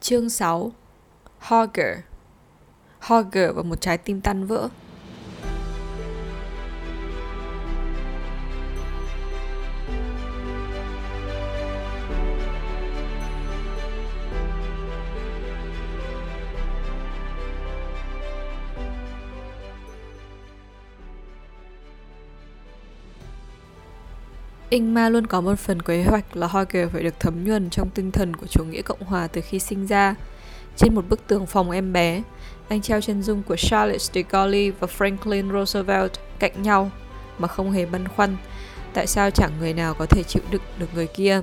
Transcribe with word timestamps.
Chương 0.00 0.30
6 0.30 0.72
Hogger. 1.38 1.98
Hogger 3.00 3.54
và 3.54 3.62
một 3.62 3.80
trái 3.80 3.98
tim 3.98 4.20
tan 4.20 4.46
vỡ. 4.46 4.68
Ingma 24.70 25.08
luôn 25.08 25.26
có 25.26 25.40
một 25.40 25.58
phần 25.58 25.82
kế 25.82 26.04
hoạch 26.04 26.36
là 26.36 26.46
Hogger 26.46 26.90
phải 26.92 27.02
được 27.02 27.20
thấm 27.20 27.44
nhuần 27.44 27.70
trong 27.70 27.90
tinh 27.90 28.10
thần 28.10 28.36
của 28.36 28.46
chủ 28.46 28.64
nghĩa 28.64 28.82
Cộng 28.82 29.02
hòa 29.02 29.26
từ 29.26 29.40
khi 29.40 29.58
sinh 29.58 29.86
ra. 29.86 30.14
Trên 30.76 30.94
một 30.94 31.04
bức 31.08 31.26
tường 31.26 31.46
phòng 31.46 31.70
em 31.70 31.92
bé, 31.92 32.22
anh 32.68 32.80
treo 32.80 33.00
chân 33.00 33.22
dung 33.22 33.42
của 33.42 33.56
Charlotte 33.56 33.98
de 33.98 34.22
Gaulle 34.30 34.70
và 34.70 34.88
Franklin 34.98 35.52
Roosevelt 35.52 36.12
cạnh 36.38 36.62
nhau 36.62 36.90
mà 37.38 37.48
không 37.48 37.72
hề 37.72 37.86
băn 37.86 38.08
khoăn 38.08 38.36
tại 38.94 39.06
sao 39.06 39.30
chẳng 39.30 39.50
người 39.60 39.74
nào 39.74 39.94
có 39.94 40.06
thể 40.06 40.22
chịu 40.22 40.42
đựng 40.50 40.62
được 40.78 40.86
người 40.94 41.06
kia. 41.06 41.42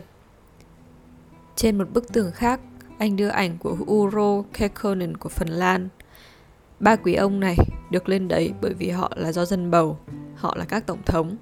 Trên 1.56 1.78
một 1.78 1.94
bức 1.94 2.14
tường 2.14 2.32
khác, 2.32 2.60
anh 3.00 3.16
đưa 3.16 3.28
ảnh 3.28 3.58
của 3.58 3.78
Uro 3.92 4.44
Kekkonen 4.54 5.18
của 5.18 5.30
Phần 5.30 5.48
Lan. 5.48 5.88
Ba 6.80 6.96
quý 6.96 7.14
ông 7.14 7.40
này 7.40 7.58
được 7.92 8.10
lên 8.10 8.28
đấy 8.28 8.54
bởi 8.62 8.74
vì 8.74 8.90
họ 8.90 9.12
là 9.16 9.32
do 9.32 9.46
dân 9.46 9.72
bầu, 9.72 9.98
họ 10.36 10.56
là 10.58 10.66
các 10.66 10.86
tổng 10.86 11.04
thống. 11.06 11.38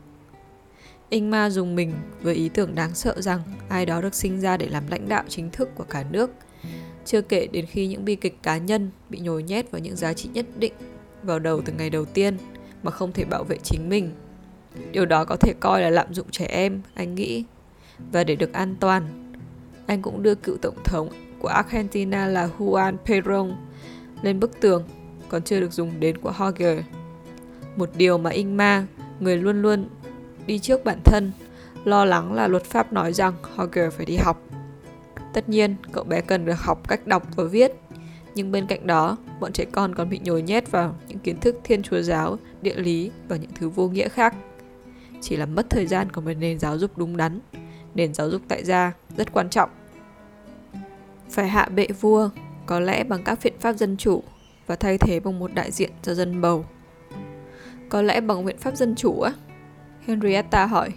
Ingmar 1.09 1.53
dùng 1.53 1.75
mình 1.75 1.93
với 2.21 2.35
ý 2.35 2.49
tưởng 2.49 2.75
đáng 2.75 2.95
sợ 2.95 3.21
rằng 3.21 3.41
ai 3.69 3.85
đó 3.85 4.01
được 4.01 4.15
sinh 4.15 4.41
ra 4.41 4.57
để 4.57 4.67
làm 4.69 4.83
lãnh 4.89 5.09
đạo 5.09 5.23
chính 5.27 5.49
thức 5.51 5.69
của 5.75 5.83
cả 5.83 6.03
nước. 6.11 6.31
Chưa 7.05 7.21
kể 7.21 7.47
đến 7.47 7.65
khi 7.65 7.87
những 7.87 8.05
bi 8.05 8.15
kịch 8.15 8.37
cá 8.43 8.57
nhân 8.57 8.89
bị 9.09 9.19
nhồi 9.19 9.43
nhét 9.43 9.71
vào 9.71 9.79
những 9.79 9.95
giá 9.95 10.13
trị 10.13 10.29
nhất 10.33 10.45
định 10.57 10.73
vào 11.23 11.39
đầu 11.39 11.61
từ 11.65 11.73
ngày 11.73 11.89
đầu 11.89 12.05
tiên 12.05 12.37
mà 12.83 12.91
không 12.91 13.11
thể 13.11 13.25
bảo 13.25 13.43
vệ 13.43 13.57
chính 13.63 13.89
mình. 13.89 14.11
Điều 14.91 15.05
đó 15.05 15.25
có 15.25 15.35
thể 15.35 15.53
coi 15.59 15.81
là 15.81 15.89
lạm 15.89 16.13
dụng 16.13 16.31
trẻ 16.31 16.45
em, 16.45 16.81
anh 16.93 17.15
nghĩ. 17.15 17.43
Và 18.11 18.23
để 18.23 18.35
được 18.35 18.53
an 18.53 18.75
toàn, 18.79 19.33
anh 19.87 20.01
cũng 20.01 20.23
đưa 20.23 20.35
cựu 20.35 20.57
tổng 20.57 20.83
thống 20.83 21.09
của 21.39 21.47
Argentina 21.47 22.27
là 22.27 22.49
Juan 22.57 22.97
Perón 23.05 23.55
lên 24.21 24.39
bức 24.39 24.59
tường, 24.61 24.83
còn 25.29 25.43
chưa 25.43 25.59
được 25.59 25.73
dùng 25.73 25.99
đến 25.99 26.17
của 26.17 26.31
Hogger. 26.31 26.79
Một 27.75 27.89
điều 27.97 28.17
mà 28.17 28.29
Inma 28.29 28.85
người 29.19 29.37
luôn 29.37 29.61
luôn 29.61 29.89
đi 30.47 30.59
trước 30.59 30.83
bản 30.83 30.99
thân, 31.03 31.31
lo 31.83 32.05
lắng 32.05 32.33
là 32.33 32.47
luật 32.47 32.63
pháp 32.63 32.93
nói 32.93 33.13
rằng 33.13 33.33
Hogger 33.55 33.93
phải 33.93 34.05
đi 34.05 34.15
học. 34.15 34.41
Tất 35.33 35.49
nhiên, 35.49 35.75
cậu 35.91 36.03
bé 36.03 36.21
cần 36.21 36.45
được 36.45 36.59
học 36.59 36.87
cách 36.87 37.07
đọc 37.07 37.23
và 37.35 37.43
viết, 37.43 37.71
nhưng 38.35 38.51
bên 38.51 38.67
cạnh 38.67 38.87
đó, 38.87 39.17
bọn 39.39 39.53
trẻ 39.53 39.65
con 39.71 39.95
còn 39.95 40.09
bị 40.09 40.19
nhồi 40.23 40.41
nhét 40.41 40.71
vào 40.71 40.95
những 41.07 41.19
kiến 41.19 41.39
thức 41.39 41.59
thiên 41.63 41.83
chúa 41.83 42.01
giáo, 42.01 42.37
địa 42.61 42.75
lý 42.75 43.11
và 43.27 43.35
những 43.35 43.51
thứ 43.55 43.69
vô 43.69 43.87
nghĩa 43.87 44.09
khác. 44.09 44.35
Chỉ 45.21 45.35
là 45.35 45.45
mất 45.45 45.65
thời 45.69 45.87
gian 45.87 46.11
của 46.11 46.21
một 46.21 46.31
nền 46.39 46.59
giáo 46.59 46.77
dục 46.77 46.97
đúng 46.97 47.17
đắn. 47.17 47.39
Nền 47.95 48.13
giáo 48.13 48.29
dục 48.29 48.41
tại 48.47 48.63
gia 48.63 48.93
rất 49.17 49.33
quan 49.33 49.49
trọng. 49.49 49.69
Phải 51.29 51.47
hạ 51.47 51.65
bệ 51.75 51.87
vua, 52.01 52.29
có 52.65 52.79
lẽ 52.79 53.03
bằng 53.03 53.23
các 53.23 53.39
biện 53.43 53.53
pháp 53.59 53.73
dân 53.73 53.97
chủ 53.97 54.23
và 54.67 54.75
thay 54.75 54.97
thế 54.97 55.19
bằng 55.19 55.39
một 55.39 55.53
đại 55.53 55.71
diện 55.71 55.91
cho 56.01 56.13
dân 56.13 56.41
bầu. 56.41 56.65
Có 57.89 58.01
lẽ 58.01 58.21
bằng 58.21 58.45
biện 58.45 58.57
pháp 58.57 58.75
dân 58.75 58.95
chủ 58.95 59.21
á, 59.21 59.33
Henrietta 60.07 60.65
hỏi. 60.65 60.89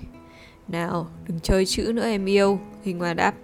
Nào, 0.68 1.06
đừng 1.28 1.40
chơi 1.40 1.66
chữ 1.66 1.92
nữa 1.94 2.04
em 2.04 2.24
yêu, 2.24 2.60
Hình 2.82 2.98
Hòa 2.98 3.14
đáp. 3.14 3.34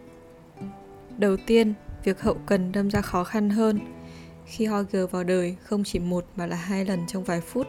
Đầu 1.18 1.36
tiên, 1.46 1.74
việc 2.04 2.20
hậu 2.20 2.34
cần 2.46 2.72
đâm 2.72 2.90
ra 2.90 3.00
khó 3.00 3.24
khăn 3.24 3.50
hơn. 3.50 3.80
Khi 4.46 4.66
Hogger 4.66 5.10
vào 5.10 5.24
đời 5.24 5.56
không 5.62 5.84
chỉ 5.84 5.98
một 5.98 6.24
mà 6.36 6.46
là 6.46 6.56
hai 6.56 6.84
lần 6.84 7.06
trong 7.06 7.24
vài 7.24 7.40
phút. 7.40 7.66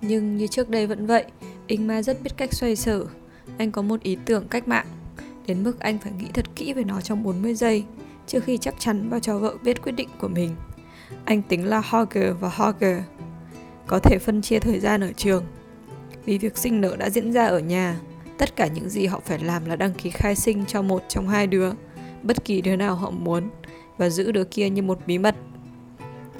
Nhưng 0.00 0.36
như 0.36 0.46
trước 0.46 0.68
đây 0.68 0.86
vẫn 0.86 1.06
vậy, 1.06 1.24
Ingmar 1.66 2.06
rất 2.06 2.22
biết 2.22 2.30
cách 2.36 2.54
xoay 2.54 2.76
sở. 2.76 3.04
Anh 3.58 3.72
có 3.72 3.82
một 3.82 4.02
ý 4.02 4.16
tưởng 4.24 4.48
cách 4.48 4.68
mạng, 4.68 4.86
đến 5.46 5.62
mức 5.62 5.80
anh 5.80 5.98
phải 5.98 6.12
nghĩ 6.12 6.26
thật 6.34 6.46
kỹ 6.56 6.72
về 6.72 6.84
nó 6.84 7.00
trong 7.00 7.22
40 7.22 7.54
giây 7.54 7.84
trước 8.26 8.44
khi 8.44 8.58
chắc 8.58 8.74
chắn 8.78 9.08
và 9.08 9.20
cho 9.20 9.38
vợ 9.38 9.56
biết 9.62 9.82
quyết 9.82 9.92
định 9.92 10.08
của 10.20 10.28
mình. 10.28 10.50
Anh 11.24 11.42
tính 11.42 11.64
là 11.64 11.82
Hogger 11.84 12.34
và 12.40 12.48
Hogger 12.48 12.98
có 13.86 13.98
thể 13.98 14.18
phân 14.18 14.42
chia 14.42 14.58
thời 14.58 14.80
gian 14.80 15.00
ở 15.00 15.12
trường 15.12 15.44
vì 16.24 16.38
việc 16.38 16.58
sinh 16.58 16.80
nở 16.80 16.96
đã 16.96 17.10
diễn 17.10 17.32
ra 17.32 17.46
ở 17.46 17.58
nhà. 17.58 18.00
Tất 18.38 18.56
cả 18.56 18.66
những 18.66 18.88
gì 18.88 19.06
họ 19.06 19.20
phải 19.24 19.38
làm 19.38 19.64
là 19.64 19.76
đăng 19.76 19.94
ký 19.94 20.10
khai 20.10 20.34
sinh 20.34 20.64
cho 20.66 20.82
một 20.82 21.02
trong 21.08 21.28
hai 21.28 21.46
đứa, 21.46 21.70
bất 22.22 22.44
kỳ 22.44 22.60
đứa 22.60 22.76
nào 22.76 22.94
họ 22.94 23.10
muốn, 23.10 23.50
và 23.96 24.08
giữ 24.08 24.32
đứa 24.32 24.44
kia 24.44 24.68
như 24.68 24.82
một 24.82 24.98
bí 25.06 25.18
mật. 25.18 25.34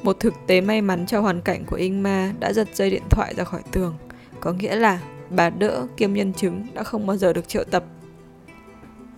Một 0.03 0.21
thực 0.21 0.35
tế 0.47 0.61
may 0.61 0.83
mắn 0.83 1.07
cho 1.07 1.21
hoàn 1.21 1.41
cảnh 1.41 1.65
của 1.67 1.77
Ingma 1.77 2.33
đã 2.41 2.53
giật 2.53 2.69
dây 2.75 2.91
điện 2.91 3.03
thoại 3.11 3.35
ra 3.37 3.45
khỏi 3.45 3.61
tường, 3.71 3.95
có 4.41 4.53
nghĩa 4.53 4.77
là 4.77 5.01
bà 5.31 5.51
đỡ 5.51 5.87
kiêm 5.97 6.13
nhân 6.13 6.33
chứng 6.33 6.67
đã 6.75 6.83
không 6.83 7.07
bao 7.07 7.17
giờ 7.17 7.33
được 7.33 7.49
triệu 7.49 7.65
tập. 7.65 7.85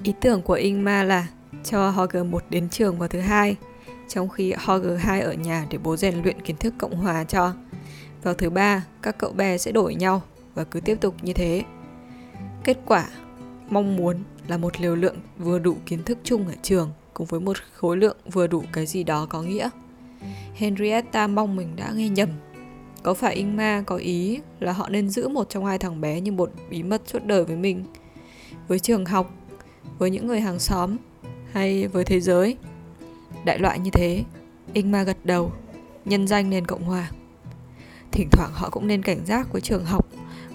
Ý 0.03 0.15
tưởng 0.21 0.43
của 0.43 0.55
Ingma 0.55 1.03
là 1.03 1.27
cho 1.65 1.91
Hogger 1.91 2.27
một 2.27 2.45
đến 2.51 2.69
trường 2.69 2.99
vào 2.99 3.09
thứ 3.09 3.21
hai, 3.21 3.57
trong 4.09 4.29
khi 4.29 4.55
Hogger 4.59 5.01
2 5.01 5.21
ở 5.21 5.33
nhà 5.33 5.67
để 5.71 5.79
bố 5.79 5.97
rèn 5.97 6.23
luyện 6.23 6.41
kiến 6.41 6.57
thức 6.57 6.75
cộng 6.79 6.97
hòa 6.97 7.25
cho. 7.25 7.53
Vào 8.23 8.35
thứ 8.35 8.51
ba, 8.51 8.85
các 9.03 9.19
cậu 9.19 9.33
bé 9.33 9.59
sẽ 9.59 9.73
đổi 9.73 9.95
nhau 9.95 10.23
và 10.55 10.65
cứ 10.65 10.81
tiếp 10.81 10.97
tục 11.01 11.15
như 11.23 11.33
thế. 11.33 11.63
Kết 12.65 12.79
quả 12.87 13.09
mong 13.71 13.97
muốn 13.97 14.17
là 14.49 14.57
một 14.57 14.81
liều 14.81 14.97
lượng 14.97 15.17
vừa 15.39 15.59
đủ 15.59 15.77
kiến 15.87 16.03
thức 16.05 16.19
chung 16.25 16.49
ở 16.49 16.55
trường 16.63 16.91
cùng 17.15 17.27
với 17.27 17.41
một 17.41 17.57
khối 17.75 17.97
lượng 17.97 18.17
vừa 18.33 18.47
đủ 18.47 18.63
cái 18.73 18.87
gì 18.87 19.05
đó 19.05 19.27
có 19.27 19.43
nghĩa. 19.43 19.71
Henrietta 20.55 21.27
mong 21.27 21.57
mình 21.57 21.69
đã 21.77 21.93
nghe 21.95 22.09
nhầm. 22.09 22.29
Có 23.03 23.15
phải 23.15 23.35
Inma 23.35 23.83
có 23.87 23.97
ý 23.97 24.41
là 24.61 24.73
họ 24.73 24.89
nên 24.89 25.09
giữ 25.09 25.29
một 25.29 25.49
trong 25.51 25.65
hai 25.65 25.79
thằng 25.79 26.01
bé 26.01 26.21
như 26.21 26.33
một 26.33 26.51
bí 26.71 26.83
mật 26.83 27.03
suốt 27.07 27.25
đời 27.25 27.45
với 27.45 27.57
mình? 27.57 27.85
Với 28.69 28.79
trường 28.79 29.05
học, 29.05 29.35
với 29.99 30.11
những 30.11 30.27
người 30.27 30.41
hàng 30.41 30.59
xóm 30.59 30.97
hay 31.53 31.89
với 31.89 32.05
thế 32.05 32.21
giới? 32.21 32.57
Đại 33.45 33.59
loại 33.59 33.79
như 33.79 33.91
thế, 33.91 34.25
Inma 34.73 35.03
gật 35.03 35.17
đầu, 35.25 35.53
nhân 36.05 36.29
danh 36.29 36.51
nền 36.51 36.67
Cộng 36.67 36.85
Hòa. 36.85 37.11
Thỉnh 38.13 38.29
thoảng 38.33 38.51
họ 38.53 38.71
cũng 38.71 38.87
nên 38.87 39.03
cảnh 39.03 39.27
giác 39.27 39.53
với 39.53 39.61
trường 39.61 39.85
học 39.85 40.09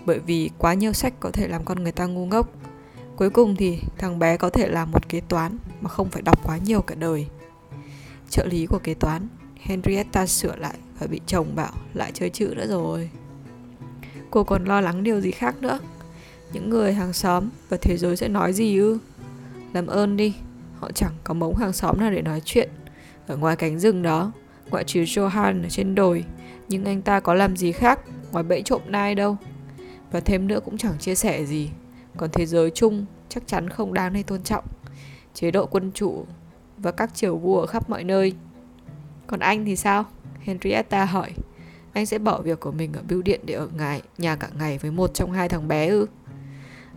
bởi 0.08 0.20
vì 0.20 0.50
quá 0.58 0.74
nhiều 0.74 0.94
sách 0.94 1.14
có 1.20 1.32
thể 1.32 1.48
làm 1.48 1.66
con 1.66 1.84
người 1.84 1.92
ta 1.92 2.06
ngu 2.06 2.26
ngốc. 2.26 2.50
Cuối 3.16 3.30
cùng 3.30 3.56
thì 3.56 3.80
thằng 3.98 4.20
bé 4.20 4.38
có 4.38 4.50
thể 4.50 4.68
làm 4.68 4.92
một 4.92 5.10
kế 5.10 5.22
toán 5.22 5.58
mà 5.82 5.90
không 5.90 6.10
phải 6.10 6.22
đọc 6.22 6.40
quá 6.44 6.58
nhiều 6.58 6.82
cả 6.82 6.96
đời. 6.96 7.28
Trợ 8.30 8.46
lý 8.46 8.66
của 8.66 8.80
kế 8.80 8.94
toán, 8.94 9.28
henrietta 9.60 10.26
sửa 10.26 10.56
lại 10.56 10.74
và 11.00 11.08
bị 11.08 11.22
chồng 11.26 11.56
bảo 11.56 11.72
lại 11.94 12.12
chơi 12.14 12.30
chữ 12.30 12.54
nữa 12.58 12.68
rồi. 12.68 13.10
Cô 14.32 14.44
còn 14.44 14.66
lo 14.66 14.82
lắng 14.82 15.04
điều 15.04 15.22
gì 15.22 15.32
khác 15.32 15.56
nữa. 15.62 15.80
Những 16.54 16.70
người 16.70 16.94
hàng 16.94 17.14
xóm 17.14 17.50
và 17.70 17.78
thế 17.82 17.98
giới 17.98 18.18
sẽ 18.18 18.28
nói 18.28 18.54
gì 18.54 18.78
ư? 18.78 18.98
Làm 19.74 19.88
ơn 19.88 20.18
đi, 20.18 20.34
họ 20.80 20.92
chẳng 20.92 21.14
có 21.24 21.34
mống 21.34 21.56
hàng 21.56 21.74
xóm 21.74 22.00
nào 22.00 22.12
để 22.12 22.22
nói 22.22 22.42
chuyện. 22.46 22.70
Ở 23.28 23.38
ngoài 23.38 23.56
cánh 23.56 23.80
rừng 23.80 24.02
đó, 24.02 24.32
ngoại 24.70 24.84
trừ 24.84 25.02
johan 25.02 25.64
ở 25.64 25.70
trên 25.70 25.96
đồi, 25.96 26.24
nhưng 26.70 26.86
anh 26.86 27.02
ta 27.02 27.20
có 27.20 27.34
làm 27.34 27.58
gì 27.58 27.72
khác 27.72 28.00
ngoài 28.32 28.44
bẫy 28.44 28.62
trộm 28.62 28.82
nai 28.88 29.16
đâu? 29.16 29.38
Và 30.12 30.20
thêm 30.20 30.48
nữa 30.48 30.60
cũng 30.66 30.78
chẳng 30.78 30.98
chia 31.00 31.16
sẻ 31.16 31.46
gì. 31.46 31.70
Còn 32.18 32.30
thế 32.34 32.46
giới 32.46 32.72
chung 32.72 33.06
chắc 33.30 33.48
chắn 33.48 33.70
không 33.70 33.94
đáng 33.94 34.14
để 34.14 34.24
tôn 34.24 34.44
trọng. 34.44 34.66
Chế 35.34 35.52
độ 35.52 35.66
quân 35.66 35.92
chủ 35.94 36.26
và 36.78 36.92
các 36.92 37.16
triều 37.16 37.38
vua 37.38 37.60
ở 37.60 37.68
khắp 37.68 37.90
mọi 37.90 38.04
nơi. 38.04 38.34
Còn 39.28 39.40
anh 39.40 39.66
thì 39.66 39.76
sao? 39.76 40.06
Henrietta 40.40 41.06
hỏi. 41.06 41.32
Anh 41.94 42.06
sẽ 42.06 42.20
bỏ 42.20 42.42
việc 42.42 42.60
của 42.60 42.72
mình 42.72 42.94
ở 42.94 43.02
bưu 43.10 43.22
điện 43.22 43.42
để 43.46 43.54
ở 43.54 43.68
ngài, 43.78 44.02
nhà 44.18 44.36
cả 44.36 44.48
ngày 44.60 44.78
với 44.78 44.92
một 44.92 45.14
trong 45.14 45.32
hai 45.32 45.50
thằng 45.50 45.68
bé 45.68 45.88
ư? 45.88 46.06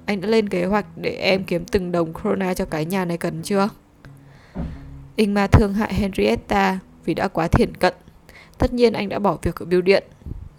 Anh 0.06 0.20
đã 0.20 0.28
lên 0.28 0.48
kế 0.48 0.64
hoạch 0.64 0.86
để 0.96 1.10
em 1.10 1.44
kiếm 1.44 1.64
từng 1.64 1.92
đồng 1.92 2.14
krona 2.14 2.54
cho 2.54 2.64
cái 2.64 2.84
nhà 2.84 3.04
này 3.04 3.18
cần 3.18 3.42
chưa? 3.42 3.68
Ingmar 5.16 5.50
thương 5.50 5.74
hại 5.74 5.94
Henrietta 5.94 6.78
vì 7.04 7.14
đã 7.14 7.28
quá 7.28 7.48
thiển 7.48 7.74
cận. 7.74 7.94
Tất 8.58 8.72
nhiên 8.72 8.92
anh 8.92 9.08
đã 9.08 9.18
bỏ 9.18 9.38
việc 9.42 9.60
ở 9.60 9.66
bưu 9.66 9.80
điện. 9.80 10.04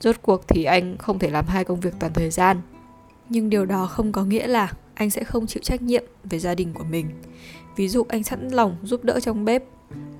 Rốt 0.01 0.15
cuộc 0.21 0.47
thì 0.47 0.63
anh 0.63 0.97
không 0.97 1.19
thể 1.19 1.29
làm 1.29 1.45
hai 1.47 1.63
công 1.63 1.79
việc 1.79 1.93
toàn 1.99 2.13
thời 2.13 2.29
gian. 2.29 2.61
Nhưng 3.29 3.49
điều 3.49 3.65
đó 3.65 3.85
không 3.85 4.11
có 4.11 4.23
nghĩa 4.23 4.47
là 4.47 4.73
anh 4.93 5.09
sẽ 5.09 5.23
không 5.23 5.47
chịu 5.47 5.63
trách 5.63 5.81
nhiệm 5.81 6.03
về 6.23 6.39
gia 6.39 6.55
đình 6.55 6.73
của 6.73 6.83
mình. 6.83 7.09
Ví 7.75 7.87
dụ 7.87 8.05
anh 8.09 8.23
sẵn 8.23 8.47
lòng 8.47 8.75
giúp 8.83 9.03
đỡ 9.03 9.19
trong 9.19 9.45
bếp, 9.45 9.63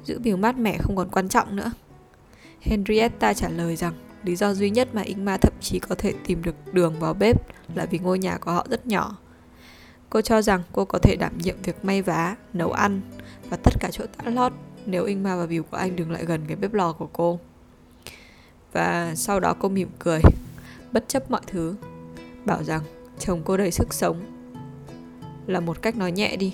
giữ 0.04 0.20
biểu 0.20 0.38
mát 0.38 0.58
mẻ 0.58 0.78
không 0.78 0.96
còn 0.96 1.10
quan 1.10 1.30
trọng 1.30 1.56
nữa. 1.56 1.72
Henrietta 2.62 3.34
trả 3.34 3.50
lời 3.50 3.76
rằng 3.76 3.94
lý 4.24 4.36
do 4.36 4.54
duy 4.54 4.70
nhất 4.70 4.88
mà 4.94 5.02
Ingmar 5.02 5.42
thậm 5.42 5.54
chí 5.62 5.80
có 5.80 5.96
thể 5.96 6.14
tìm 6.26 6.44
được 6.44 6.74
đường 6.74 7.00
vào 7.00 7.14
bếp 7.14 7.42
là 7.76 7.86
vì 7.86 8.00
ngôi 8.00 8.20
nhà 8.20 8.38
của 8.38 8.52
họ 8.52 8.66
rất 8.70 8.88
nhỏ. 8.88 9.18
Cô 10.10 10.22
cho 10.22 10.42
rằng 10.42 10.62
cô 10.72 10.86
có 10.86 11.00
thể 11.00 11.16
đảm 11.16 11.38
nhiệm 11.38 11.56
việc 11.64 11.86
may 11.86 12.02
vá, 12.02 12.36
nấu 12.54 12.72
ăn 12.72 13.02
và 13.50 13.58
tất 13.58 13.74
cả 13.80 13.90
chỗ 13.92 14.06
tã 14.18 14.30
lót 14.30 14.54
nếu 14.86 15.06
Ingmar 15.06 15.40
và 15.40 15.46
biểu 15.46 15.64
của 15.64 15.78
anh 15.78 15.96
đừng 15.96 16.12
lại 16.12 16.26
gần 16.26 16.42
cái 16.48 16.56
bếp 16.56 16.74
lò 16.74 16.94
của 16.94 17.10
cô. 17.14 17.40
Và 18.72 19.16
sau 19.16 19.40
đó 19.40 19.54
cô 19.60 19.70
mỉm 19.70 19.90
cười 20.00 20.22
Bất 20.92 21.08
chấp 21.08 21.32
mọi 21.32 21.42
thứ 21.48 21.76
Bảo 22.46 22.64
rằng 22.64 22.82
chồng 23.20 23.42
cô 23.46 23.58
đầy 23.58 23.72
sức 23.72 23.94
sống 23.94 24.18
Là 25.48 25.60
một 25.60 25.82
cách 25.82 25.96
nói 25.96 26.12
nhẹ 26.12 26.36
đi 26.36 26.54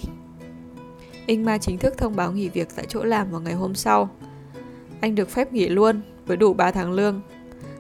Ingmar 1.28 1.62
chính 1.62 1.78
thức 1.78 1.98
thông 1.98 2.16
báo 2.16 2.32
nghỉ 2.32 2.50
việc 2.50 2.68
tại 2.76 2.86
chỗ 2.90 3.04
làm 3.04 3.32
vào 3.32 3.42
ngày 3.42 3.54
hôm 3.54 3.76
sau. 3.76 4.10
Anh 5.02 5.16
được 5.16 5.30
phép 5.30 5.54
nghỉ 5.54 5.68
luôn 5.68 6.02
với 6.26 6.38
đủ 6.38 6.54
3 6.54 6.72
tháng 6.72 6.92
lương. 6.92 7.22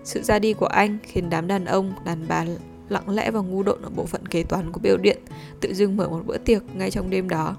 Sự 0.04 0.22
ra 0.24 0.40
đi 0.40 0.54
của 0.54 0.66
anh 0.66 0.98
khiến 1.04 1.30
đám 1.30 1.48
đàn 1.48 1.66
ông, 1.66 1.94
đàn 2.06 2.26
bà 2.28 2.46
lặng 2.90 3.10
lẽ 3.10 3.32
và 3.32 3.40
ngu 3.40 3.64
độn 3.64 3.82
ở 3.82 3.90
bộ 3.90 4.06
phận 4.06 4.26
kế 4.26 4.44
toán 4.44 4.72
của 4.72 4.80
biểu 4.80 4.98
điện 4.98 5.18
tự 5.60 5.74
dưng 5.74 5.98
mở 5.98 6.10
một 6.10 6.24
bữa 6.26 6.38
tiệc 6.38 6.76
ngay 6.76 6.92
trong 6.92 7.10
đêm 7.10 7.30
đó. 7.30 7.56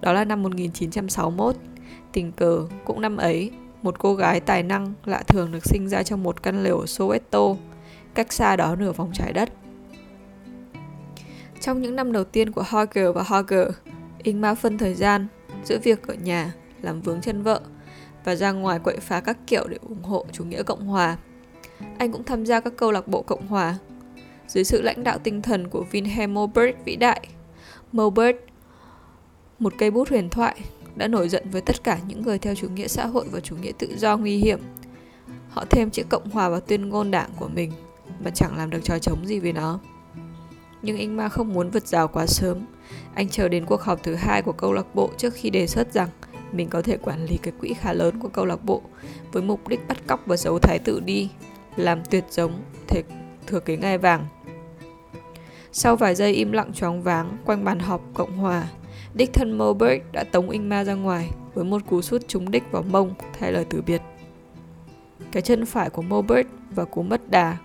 Đó 0.00 0.12
là 0.12 0.24
năm 0.24 0.42
1961. 0.42 1.56
Tình 2.12 2.32
cờ 2.32 2.66
cũng 2.84 3.00
năm 3.00 3.16
ấy, 3.16 3.50
một 3.84 3.98
cô 3.98 4.14
gái 4.14 4.40
tài 4.40 4.62
năng 4.62 4.92
lạ 5.04 5.22
thường 5.26 5.52
được 5.52 5.64
sinh 5.64 5.88
ra 5.88 6.02
trong 6.02 6.22
một 6.22 6.42
căn 6.42 6.62
lều 6.62 6.78
ở 6.78 6.84
Soweto, 6.84 7.56
cách 8.14 8.32
xa 8.32 8.56
đó 8.56 8.76
nửa 8.76 8.92
vòng 8.92 9.10
trái 9.14 9.32
đất. 9.32 9.52
Trong 11.60 11.82
những 11.82 11.96
năm 11.96 12.12
đầu 12.12 12.24
tiên 12.24 12.52
của 12.52 12.64
Hogger 12.66 13.14
và 13.14 13.22
Hogger, 13.22 13.68
Ingmar 14.22 14.58
phân 14.58 14.78
thời 14.78 14.94
gian 14.94 15.26
giữa 15.64 15.78
việc 15.78 16.06
ở 16.06 16.14
nhà 16.14 16.54
làm 16.82 17.00
vướng 17.00 17.20
chân 17.20 17.42
vợ 17.42 17.60
và 18.24 18.34
ra 18.34 18.52
ngoài 18.52 18.78
quậy 18.78 18.96
phá 18.96 19.20
các 19.20 19.38
kiểu 19.46 19.68
để 19.68 19.78
ủng 19.88 20.02
hộ 20.02 20.26
chủ 20.32 20.44
nghĩa 20.44 20.62
Cộng 20.62 20.86
Hòa. 20.86 21.16
Anh 21.98 22.12
cũng 22.12 22.24
tham 22.24 22.46
gia 22.46 22.60
các 22.60 22.72
câu 22.76 22.92
lạc 22.92 23.08
bộ 23.08 23.22
Cộng 23.22 23.46
Hòa 23.46 23.74
dưới 24.48 24.64
sự 24.64 24.82
lãnh 24.82 25.04
đạo 25.04 25.18
tinh 25.18 25.42
thần 25.42 25.68
của 25.68 25.84
Wilhelm 25.92 26.32
Moberg 26.32 26.84
vĩ 26.84 26.96
đại. 26.96 27.28
Moberg, 27.92 28.36
một 29.58 29.72
cây 29.78 29.90
bút 29.90 30.08
huyền 30.08 30.30
thoại, 30.30 30.60
đã 30.96 31.08
nổi 31.08 31.28
giận 31.28 31.50
với 31.50 31.60
tất 31.60 31.84
cả 31.84 31.98
những 32.06 32.22
người 32.22 32.38
theo 32.38 32.54
chủ 32.54 32.68
nghĩa 32.68 32.88
xã 32.88 33.06
hội 33.06 33.24
và 33.30 33.40
chủ 33.40 33.56
nghĩa 33.56 33.72
tự 33.78 33.96
do 33.96 34.16
nguy 34.16 34.36
hiểm. 34.36 34.60
Họ 35.48 35.64
thêm 35.70 35.90
chữ 35.90 36.02
Cộng 36.08 36.30
Hòa 36.30 36.48
vào 36.48 36.60
tuyên 36.60 36.88
ngôn 36.88 37.10
đảng 37.10 37.30
của 37.36 37.48
mình 37.48 37.72
mà 38.24 38.30
chẳng 38.30 38.56
làm 38.56 38.70
được 38.70 38.80
trò 38.84 38.98
chống 38.98 39.26
gì 39.26 39.38
với 39.40 39.52
nó. 39.52 39.80
Nhưng 40.82 40.98
anh 40.98 41.16
ma 41.16 41.28
không 41.28 41.52
muốn 41.52 41.70
vượt 41.70 41.86
rào 41.86 42.08
quá 42.08 42.26
sớm. 42.26 42.66
Anh 43.14 43.28
chờ 43.28 43.48
đến 43.48 43.64
cuộc 43.66 43.82
họp 43.82 44.02
thứ 44.02 44.14
hai 44.14 44.42
của 44.42 44.52
câu 44.52 44.72
lạc 44.72 44.94
bộ 44.94 45.10
trước 45.18 45.34
khi 45.34 45.50
đề 45.50 45.66
xuất 45.66 45.92
rằng 45.92 46.08
mình 46.52 46.68
có 46.68 46.82
thể 46.82 46.96
quản 46.96 47.24
lý 47.24 47.36
cái 47.36 47.52
quỹ 47.60 47.74
khá 47.74 47.92
lớn 47.92 48.18
của 48.18 48.28
câu 48.28 48.44
lạc 48.44 48.64
bộ 48.64 48.82
với 49.32 49.42
mục 49.42 49.68
đích 49.68 49.88
bắt 49.88 50.06
cóc 50.06 50.20
và 50.26 50.36
giấu 50.36 50.58
thái 50.58 50.78
tử 50.78 51.00
đi, 51.04 51.30
làm 51.76 52.04
tuyệt 52.10 52.24
giống 52.30 52.62
thể 52.88 53.02
thừa 53.46 53.60
kế 53.60 53.76
ngai 53.76 53.98
vàng. 53.98 54.26
Sau 55.72 55.96
vài 55.96 56.14
giây 56.14 56.32
im 56.32 56.52
lặng 56.52 56.72
choáng 56.72 57.02
váng 57.02 57.36
quanh 57.44 57.64
bàn 57.64 57.78
họp 57.78 58.00
Cộng 58.14 58.36
Hòa, 58.36 58.68
đích 59.14 59.32
thân 59.32 59.58
Moberg 59.58 60.02
đã 60.12 60.24
tống 60.24 60.50
Ingmar 60.50 60.86
ra 60.86 60.94
ngoài 60.94 61.30
với 61.54 61.64
một 61.64 61.82
cú 61.86 62.02
sút 62.02 62.28
trúng 62.28 62.50
đích 62.50 62.62
vào 62.70 62.82
mông 62.82 63.14
thay 63.38 63.52
lời 63.52 63.66
từ 63.70 63.82
biệt. 63.82 64.02
Cái 65.32 65.42
chân 65.42 65.66
phải 65.66 65.90
của 65.90 66.02
Moberg 66.02 66.46
và 66.70 66.84
cú 66.84 67.02
mất 67.02 67.30
đà 67.30 67.56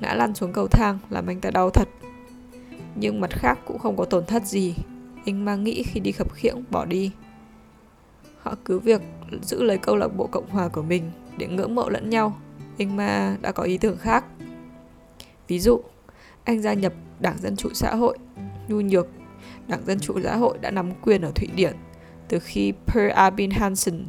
ngã 0.00 0.14
lăn 0.14 0.34
xuống 0.34 0.52
cầu 0.52 0.68
thang 0.68 0.98
làm 1.10 1.26
anh 1.26 1.40
ta 1.40 1.50
đau 1.50 1.70
thật. 1.70 1.88
Nhưng 2.94 3.20
mặt 3.20 3.30
khác 3.30 3.58
cũng 3.66 3.78
không 3.78 3.96
có 3.96 4.04
tổn 4.04 4.24
thất 4.26 4.46
gì. 4.46 4.74
Ingmar 5.24 5.58
nghĩ 5.58 5.82
khi 5.82 6.00
đi 6.00 6.12
khập 6.12 6.32
khiễng 6.34 6.64
bỏ 6.70 6.84
đi. 6.84 7.12
Họ 8.38 8.54
cứ 8.64 8.78
việc 8.78 9.02
giữ 9.42 9.62
lấy 9.62 9.78
câu 9.78 9.96
lạc 9.96 10.08
bộ 10.08 10.26
Cộng 10.26 10.50
Hòa 10.50 10.68
của 10.68 10.82
mình 10.82 11.10
để 11.38 11.46
ngưỡng 11.46 11.74
mộ 11.74 11.88
lẫn 11.88 12.10
nhau. 12.10 12.36
Ingmar 12.76 13.40
đã 13.40 13.52
có 13.52 13.62
ý 13.62 13.78
tưởng 13.78 13.96
khác. 13.98 14.24
Ví 15.48 15.60
dụ, 15.60 15.80
anh 16.44 16.62
gia 16.62 16.72
nhập 16.72 16.92
Đảng 17.20 17.38
Dân 17.38 17.56
Chủ 17.56 17.68
Xã 17.74 17.94
hội, 17.94 18.18
nhu 18.68 18.80
nhược. 18.80 19.06
Đảng 19.68 19.86
Dân 19.86 20.00
Chủ 20.00 20.20
Xã 20.24 20.36
hội 20.36 20.58
đã 20.60 20.70
nắm 20.70 20.90
quyền 21.02 21.22
ở 21.22 21.30
Thụy 21.34 21.48
Điển 21.54 21.76
từ 22.28 22.38
khi 22.38 22.72
Per 22.86 23.12
Albin 23.12 23.50
Hansen 23.50 24.04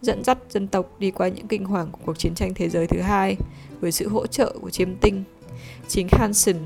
dẫn 0.00 0.24
dắt 0.24 0.38
dân 0.48 0.68
tộc 0.68 0.96
đi 0.98 1.10
qua 1.10 1.28
những 1.28 1.48
kinh 1.48 1.64
hoàng 1.64 1.88
của 1.92 1.98
cuộc 2.06 2.18
chiến 2.18 2.34
tranh 2.34 2.54
thế 2.54 2.68
giới 2.68 2.86
thứ 2.86 3.00
hai 3.00 3.36
với 3.80 3.92
sự 3.92 4.08
hỗ 4.08 4.26
trợ 4.26 4.54
của 4.60 4.70
chiêm 4.70 4.96
tinh. 4.96 5.24
Chính 5.88 6.08
Hansen 6.10 6.56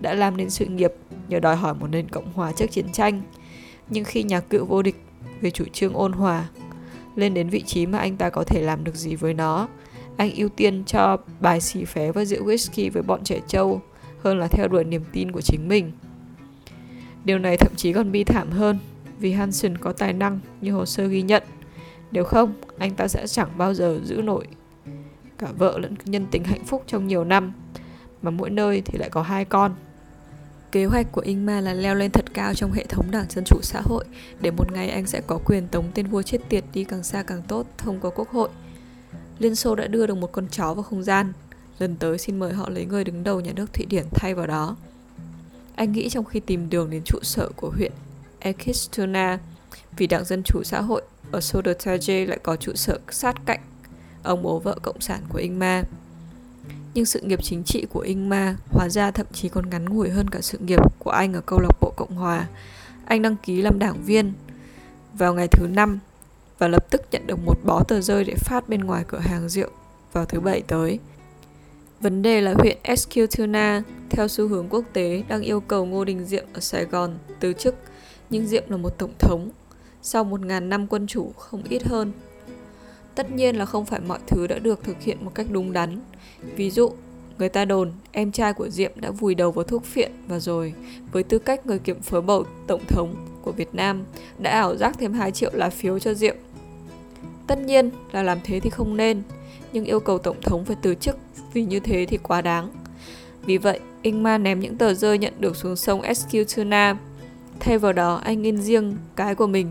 đã 0.00 0.14
làm 0.14 0.36
nên 0.36 0.50
sự 0.50 0.66
nghiệp 0.66 0.92
nhờ 1.28 1.40
đòi 1.40 1.56
hỏi 1.56 1.74
một 1.74 1.86
nền 1.86 2.08
cộng 2.08 2.32
hòa 2.32 2.52
trước 2.52 2.70
chiến 2.70 2.92
tranh. 2.92 3.22
Nhưng 3.88 4.04
khi 4.04 4.22
nhà 4.22 4.40
cựu 4.40 4.64
vô 4.64 4.82
địch 4.82 4.96
về 5.40 5.50
chủ 5.50 5.64
trương 5.72 5.94
ôn 5.94 6.12
hòa 6.12 6.48
lên 7.16 7.34
đến 7.34 7.48
vị 7.48 7.62
trí 7.62 7.86
mà 7.86 7.98
anh 7.98 8.16
ta 8.16 8.30
có 8.30 8.44
thể 8.44 8.62
làm 8.62 8.84
được 8.84 8.94
gì 8.94 9.14
với 9.14 9.34
nó, 9.34 9.68
anh 10.16 10.34
ưu 10.36 10.48
tiên 10.48 10.84
cho 10.84 11.16
bài 11.40 11.60
xì 11.60 11.84
phé 11.84 12.12
và 12.12 12.24
rượu 12.24 12.44
whisky 12.44 12.90
với 12.92 13.02
bọn 13.02 13.24
trẻ 13.24 13.40
trâu 13.48 13.80
hơn 14.22 14.38
là 14.38 14.48
theo 14.48 14.68
đuổi 14.68 14.84
niềm 14.84 15.04
tin 15.12 15.32
của 15.32 15.40
chính 15.40 15.68
mình. 15.68 15.92
Điều 17.26 17.38
này 17.38 17.56
thậm 17.56 17.72
chí 17.76 17.92
còn 17.92 18.12
bi 18.12 18.24
thảm 18.24 18.50
hơn 18.50 18.78
vì 19.18 19.32
Hansen 19.32 19.78
có 19.78 19.92
tài 19.92 20.12
năng 20.12 20.40
như 20.60 20.72
hồ 20.72 20.86
sơ 20.86 21.06
ghi 21.06 21.22
nhận. 21.22 21.42
Nếu 22.10 22.24
không, 22.24 22.52
anh 22.78 22.94
ta 22.94 23.08
sẽ 23.08 23.26
chẳng 23.26 23.48
bao 23.58 23.74
giờ 23.74 24.00
giữ 24.04 24.16
nổi 24.16 24.46
cả 25.38 25.48
vợ 25.58 25.78
lẫn 25.78 25.94
nhân 26.04 26.26
tính 26.30 26.44
hạnh 26.44 26.64
phúc 26.64 26.82
trong 26.86 27.06
nhiều 27.06 27.24
năm, 27.24 27.52
mà 28.22 28.30
mỗi 28.30 28.50
nơi 28.50 28.82
thì 28.84 28.98
lại 28.98 29.10
có 29.10 29.22
hai 29.22 29.44
con. 29.44 29.74
Kế 30.72 30.84
hoạch 30.84 31.12
của 31.12 31.20
Ingmar 31.20 31.64
là 31.64 31.74
leo 31.74 31.94
lên 31.94 32.10
thật 32.10 32.34
cao 32.34 32.54
trong 32.54 32.72
hệ 32.72 32.84
thống 32.84 33.10
đảng 33.10 33.26
Dân 33.30 33.44
Chủ 33.44 33.56
Xã 33.62 33.80
hội 33.84 34.04
để 34.40 34.50
một 34.50 34.72
ngày 34.72 34.90
anh 34.90 35.06
sẽ 35.06 35.20
có 35.26 35.38
quyền 35.44 35.68
tống 35.68 35.84
tên 35.94 36.06
vua 36.06 36.22
chết 36.22 36.38
tiệt 36.48 36.64
đi 36.72 36.84
càng 36.84 37.02
xa 37.02 37.22
càng 37.22 37.42
tốt 37.48 37.66
thông 37.78 38.00
qua 38.00 38.10
quốc 38.14 38.28
hội. 38.28 38.48
Liên 39.38 39.54
Xô 39.54 39.74
đã 39.74 39.86
đưa 39.86 40.06
được 40.06 40.14
một 40.16 40.32
con 40.32 40.48
chó 40.50 40.74
vào 40.74 40.82
không 40.82 41.02
gian, 41.02 41.32
lần 41.78 41.96
tới 41.96 42.18
xin 42.18 42.38
mời 42.38 42.52
họ 42.52 42.68
lấy 42.68 42.84
người 42.84 43.04
đứng 43.04 43.24
đầu 43.24 43.40
nhà 43.40 43.52
nước 43.56 43.74
Thụy 43.74 43.86
Điển 43.86 44.04
thay 44.10 44.34
vào 44.34 44.46
đó. 44.46 44.76
Anh 45.76 45.92
nghĩ 45.92 46.08
trong 46.08 46.24
khi 46.24 46.40
tìm 46.40 46.70
đường 46.70 46.90
đến 46.90 47.02
trụ 47.04 47.18
sở 47.22 47.48
của 47.56 47.70
huyện 47.70 47.92
Ekistuna, 48.38 49.38
vì 49.96 50.06
Đảng 50.06 50.24
Dân 50.24 50.42
Chủ 50.42 50.62
Xã 50.64 50.80
hội 50.80 51.02
ở 51.32 51.38
Sodotaje 51.38 52.28
lại 52.28 52.38
có 52.42 52.56
trụ 52.56 52.72
sở 52.74 52.98
sát 53.10 53.36
cạnh 53.46 53.60
ông 54.22 54.42
bố 54.42 54.58
vợ 54.58 54.78
cộng 54.82 55.00
sản 55.00 55.20
của 55.28 55.38
Ingmar. 55.38 55.84
Nhưng 56.94 57.04
sự 57.04 57.20
nghiệp 57.20 57.38
chính 57.42 57.64
trị 57.64 57.86
của 57.92 58.00
Ingmar 58.00 58.56
hóa 58.70 58.88
ra 58.88 59.10
thậm 59.10 59.26
chí 59.32 59.48
còn 59.48 59.70
ngắn 59.70 59.84
ngủi 59.84 60.10
hơn 60.10 60.30
cả 60.30 60.40
sự 60.40 60.58
nghiệp 60.58 60.80
của 60.98 61.10
anh 61.10 61.32
ở 61.32 61.40
câu 61.46 61.58
lạc 61.60 61.80
bộ 61.80 61.92
Cộng 61.96 62.14
Hòa. 62.14 62.46
Anh 63.04 63.22
đăng 63.22 63.36
ký 63.36 63.62
làm 63.62 63.78
đảng 63.78 64.02
viên 64.04 64.32
vào 65.14 65.34
ngày 65.34 65.48
thứ 65.48 65.66
năm 65.66 65.98
và 66.58 66.68
lập 66.68 66.90
tức 66.90 67.02
nhận 67.10 67.26
được 67.26 67.38
một 67.44 67.58
bó 67.64 67.82
tờ 67.88 68.00
rơi 68.00 68.24
để 68.24 68.34
phát 68.36 68.68
bên 68.68 68.80
ngoài 68.80 69.04
cửa 69.08 69.18
hàng 69.18 69.48
rượu 69.48 69.68
vào 70.12 70.24
thứ 70.24 70.40
bảy 70.40 70.62
tới. 70.62 70.98
Vấn 72.00 72.22
đề 72.22 72.40
là 72.40 72.54
huyện 72.58 72.76
Eskilstuna, 72.82 73.82
theo 74.10 74.28
xu 74.28 74.48
hướng 74.48 74.68
quốc 74.68 74.84
tế, 74.92 75.22
đang 75.28 75.42
yêu 75.42 75.60
cầu 75.60 75.86
Ngô 75.86 76.04
Đình 76.04 76.24
Diệm 76.24 76.44
ở 76.52 76.60
Sài 76.60 76.84
Gòn 76.84 77.18
từ 77.40 77.52
chức, 77.52 77.74
nhưng 78.30 78.46
Diệm 78.46 78.62
là 78.68 78.76
một 78.76 78.98
tổng 78.98 79.12
thống, 79.18 79.50
sau 80.02 80.24
1.000 80.24 80.68
năm 80.68 80.86
quân 80.86 81.06
chủ 81.06 81.32
không 81.36 81.62
ít 81.68 81.82
hơn. 81.84 82.12
Tất 83.14 83.30
nhiên 83.30 83.56
là 83.56 83.64
không 83.64 83.84
phải 83.84 84.00
mọi 84.00 84.18
thứ 84.26 84.46
đã 84.46 84.58
được 84.58 84.84
thực 84.84 85.02
hiện 85.02 85.24
một 85.24 85.34
cách 85.34 85.46
đúng 85.50 85.72
đắn. 85.72 86.00
Ví 86.56 86.70
dụ, 86.70 86.90
người 87.38 87.48
ta 87.48 87.64
đồn 87.64 87.92
em 88.12 88.32
trai 88.32 88.52
của 88.52 88.68
Diệm 88.68 88.92
đã 88.96 89.10
vùi 89.10 89.34
đầu 89.34 89.52
vào 89.52 89.64
thuốc 89.64 89.84
phiện 89.84 90.12
và 90.28 90.38
rồi, 90.38 90.74
với 91.12 91.22
tư 91.22 91.38
cách 91.38 91.66
người 91.66 91.78
kiểm 91.78 92.00
phiếu 92.00 92.20
bầu 92.20 92.44
tổng 92.66 92.82
thống 92.88 93.14
của 93.42 93.52
Việt 93.52 93.74
Nam, 93.74 94.04
đã 94.38 94.50
ảo 94.50 94.76
giác 94.76 94.96
thêm 94.98 95.12
2 95.12 95.32
triệu 95.32 95.50
lá 95.54 95.70
phiếu 95.70 95.98
cho 95.98 96.14
Diệm. 96.14 96.36
Tất 97.46 97.58
nhiên 97.58 97.90
là 98.12 98.22
làm 98.22 98.38
thế 98.44 98.60
thì 98.60 98.70
không 98.70 98.96
nên, 98.96 99.22
nhưng 99.76 99.84
yêu 99.84 100.00
cầu 100.00 100.18
tổng 100.18 100.40
thống 100.42 100.64
phải 100.64 100.76
từ 100.82 100.94
chức 100.94 101.16
vì 101.52 101.64
như 101.64 101.80
thế 101.80 102.06
thì 102.08 102.16
quá 102.16 102.40
đáng. 102.40 102.70
Vì 103.46 103.58
vậy, 103.58 103.80
Ingmar 104.02 104.40
ném 104.40 104.60
những 104.60 104.76
tờ 104.76 104.94
rơi 104.94 105.18
nhận 105.18 105.32
được 105.38 105.56
xuống 105.56 105.76
sông 105.76 106.02
Eskilstuna. 106.02 106.96
Thay 107.60 107.78
vào 107.78 107.92
đó, 107.92 108.20
anh 108.24 108.42
in 108.42 108.56
riêng 108.56 108.96
cái 109.16 109.34
của 109.34 109.46
mình. 109.46 109.68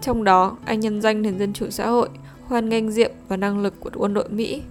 Trong 0.00 0.24
đó, 0.24 0.56
anh 0.64 0.80
nhân 0.80 1.02
danh 1.02 1.22
nền 1.22 1.38
dân 1.38 1.52
chủ 1.52 1.70
xã 1.70 1.88
hội, 1.88 2.08
hoan 2.44 2.68
nghênh 2.68 2.90
diệm 2.90 3.10
và 3.28 3.36
năng 3.36 3.58
lực 3.58 3.74
của 3.80 3.90
quân 3.94 4.14
đội 4.14 4.28
Mỹ. 4.28 4.62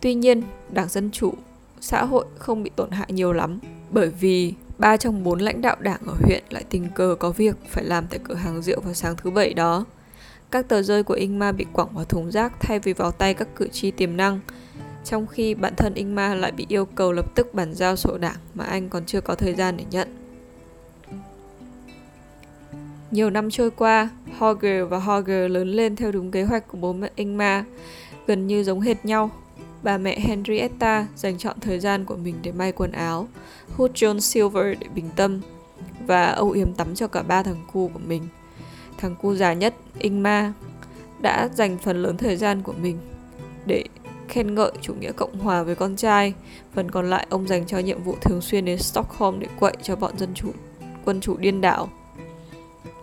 Tuy 0.00 0.14
nhiên, 0.14 0.42
Đảng 0.70 0.88
Dân 0.88 1.10
Chủ 1.10 1.34
xã 1.80 2.04
hội 2.04 2.24
không 2.38 2.62
bị 2.62 2.70
tổn 2.76 2.90
hại 2.90 3.08
nhiều 3.12 3.32
lắm 3.32 3.58
bởi 3.90 4.10
vì 4.20 4.54
ba 4.78 4.96
trong 4.96 5.24
bốn 5.24 5.38
lãnh 5.38 5.62
đạo 5.62 5.76
đảng 5.80 6.00
ở 6.06 6.14
huyện 6.22 6.44
lại 6.50 6.64
tình 6.70 6.88
cờ 6.94 7.16
có 7.18 7.30
việc 7.30 7.56
phải 7.68 7.84
làm 7.84 8.06
tại 8.10 8.20
cửa 8.24 8.34
hàng 8.34 8.62
rượu 8.62 8.80
vào 8.80 8.94
sáng 8.94 9.16
thứ 9.16 9.30
bảy 9.30 9.54
đó. 9.54 9.84
Các 10.50 10.68
tờ 10.68 10.82
rơi 10.82 11.02
của 11.02 11.14
Inma 11.14 11.52
bị 11.52 11.66
quẳng 11.72 11.88
vào 11.94 12.04
thùng 12.04 12.30
rác 12.30 12.52
thay 12.60 12.78
vì 12.78 12.92
vào 12.92 13.10
tay 13.10 13.34
các 13.34 13.48
cử 13.56 13.68
tri 13.68 13.90
tiềm 13.90 14.16
năng 14.16 14.40
trong 15.04 15.26
khi 15.26 15.54
bản 15.54 15.74
thân 15.76 15.94
Inma 15.94 16.34
lại 16.34 16.52
bị 16.52 16.66
yêu 16.68 16.84
cầu 16.84 17.12
lập 17.12 17.34
tức 17.34 17.54
bàn 17.54 17.74
giao 17.74 17.96
sổ 17.96 18.18
đảng 18.18 18.36
mà 18.54 18.64
anh 18.64 18.88
còn 18.88 19.04
chưa 19.06 19.20
có 19.20 19.34
thời 19.34 19.54
gian 19.54 19.76
để 19.76 19.84
nhận. 19.90 20.08
Nhiều 23.10 23.30
năm 23.30 23.50
trôi 23.50 23.70
qua, 23.70 24.08
Hogger 24.38 24.88
và 24.88 24.98
Hogger 24.98 25.50
lớn 25.50 25.68
lên 25.68 25.96
theo 25.96 26.12
đúng 26.12 26.30
kế 26.30 26.42
hoạch 26.42 26.68
của 26.68 26.78
bố 26.78 26.92
mẹ 26.92 27.10
Inma, 27.14 27.64
gần 28.26 28.46
như 28.46 28.64
giống 28.64 28.80
hệt 28.80 29.04
nhau. 29.04 29.30
Bà 29.82 29.98
mẹ 29.98 30.20
Henrietta 30.20 31.06
dành 31.16 31.38
chọn 31.38 31.60
thời 31.60 31.80
gian 31.80 32.04
của 32.04 32.16
mình 32.16 32.34
để 32.42 32.52
may 32.52 32.72
quần 32.72 32.92
áo, 32.92 33.28
hút 33.76 33.90
John 33.94 34.18
Silver 34.18 34.78
để 34.80 34.86
bình 34.94 35.10
tâm 35.16 35.40
và 36.06 36.26
âu 36.26 36.50
yếm 36.50 36.72
tắm 36.72 36.94
cho 36.94 37.06
cả 37.06 37.22
ba 37.22 37.42
thằng 37.42 37.64
cu 37.72 37.88
của 37.88 38.00
mình. 38.06 38.22
Thằng 38.98 39.16
cu 39.22 39.34
già 39.34 39.52
nhất, 39.52 39.74
Inma 39.98 40.52
đã 41.20 41.48
dành 41.54 41.78
phần 41.78 42.02
lớn 42.02 42.16
thời 42.16 42.36
gian 42.36 42.62
của 42.62 42.74
mình 42.82 42.98
để 43.66 43.84
khen 44.28 44.54
ngợi 44.54 44.72
chủ 44.80 44.94
nghĩa 44.94 45.12
cộng 45.12 45.38
hòa 45.38 45.62
với 45.62 45.74
con 45.74 45.96
trai. 45.96 46.34
Phần 46.74 46.90
còn 46.90 47.10
lại 47.10 47.26
ông 47.30 47.48
dành 47.48 47.66
cho 47.66 47.78
nhiệm 47.78 48.02
vụ 48.02 48.16
thường 48.20 48.40
xuyên 48.40 48.64
đến 48.64 48.78
Stockholm 48.78 49.40
để 49.40 49.46
quậy 49.58 49.72
cho 49.82 49.96
bọn 49.96 50.18
dân 50.18 50.34
chủ 50.34 50.52
quân 51.04 51.20
chủ 51.20 51.36
điên 51.36 51.60
đảo. 51.60 51.88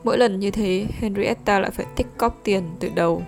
Mỗi 0.03 0.17
lần 0.17 0.39
như 0.39 0.51
thế, 0.51 0.85
Henrietta 0.99 1.59
lại 1.59 1.71
phải 1.71 1.85
tích 1.95 2.07
cóp 2.17 2.39
tiền 2.43 2.63
từ 2.79 2.89
đầu 2.95 3.21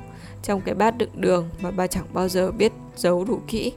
trong 0.44 0.62
cái 0.62 0.76
bát 0.76 0.98
đựng 0.98 1.10
đường 1.16 1.50
mà 1.62 1.72
bà 1.72 1.88
chẳng 1.88 2.06
bao 2.14 2.30
giờ 2.30 2.52
biết 2.52 2.72
giấu 2.96 3.26
đủ 3.26 3.40
kỹ. 3.48 3.74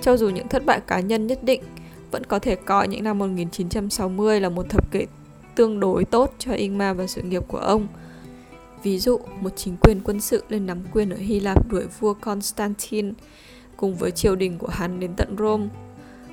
Cho 0.00 0.16
dù 0.16 0.28
những 0.28 0.48
thất 0.48 0.64
bại 0.66 0.80
cá 0.86 1.00
nhân 1.00 1.26
nhất 1.26 1.44
định 1.44 1.62
vẫn 2.10 2.26
có 2.26 2.38
thể 2.38 2.54
coi 2.54 2.88
những 2.88 3.04
năm 3.04 3.18
1960 3.18 4.40
là 4.40 4.48
một 4.48 4.66
thập 4.68 4.90
kỷ 4.90 5.06
tương 5.58 5.80
đối 5.80 6.04
tốt 6.04 6.34
cho 6.38 6.52
Ingmar 6.52 6.96
và 6.96 7.06
sự 7.06 7.22
nghiệp 7.22 7.42
của 7.48 7.58
ông. 7.58 7.86
Ví 8.82 8.98
dụ, 8.98 9.20
một 9.40 9.50
chính 9.56 9.76
quyền 9.76 10.00
quân 10.04 10.20
sự 10.20 10.44
lên 10.48 10.66
nắm 10.66 10.78
quyền 10.92 11.10
ở 11.10 11.16
Hy 11.16 11.40
Lạp 11.40 11.68
đuổi 11.68 11.86
vua 12.00 12.14
Constantine 12.14 13.10
cùng 13.76 13.94
với 13.94 14.10
triều 14.10 14.36
đình 14.36 14.58
của 14.58 14.68
hắn 14.68 15.00
đến 15.00 15.10
tận 15.16 15.36
Rome. 15.38 15.66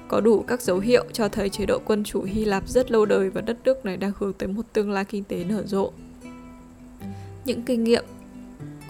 Có 0.07 0.21
đủ 0.21 0.43
các 0.47 0.61
dấu 0.61 0.79
hiệu 0.79 1.05
cho 1.13 1.27
thấy 1.27 1.49
chế 1.49 1.65
độ 1.65 1.79
quân 1.85 2.03
chủ 2.03 2.23
Hy 2.23 2.45
Lạp 2.45 2.69
rất 2.69 2.91
lâu 2.91 3.05
đời 3.05 3.29
và 3.29 3.41
đất 3.41 3.57
nước 3.63 3.85
này 3.85 3.97
đang 3.97 4.11
hướng 4.19 4.33
tới 4.33 4.49
một 4.49 4.65
tương 4.73 4.91
lai 4.91 5.05
kinh 5.05 5.23
tế 5.23 5.43
nở 5.43 5.63
rộ. 5.65 5.91
Những 7.45 7.61
kinh 7.61 7.83
nghiệm 7.83 8.03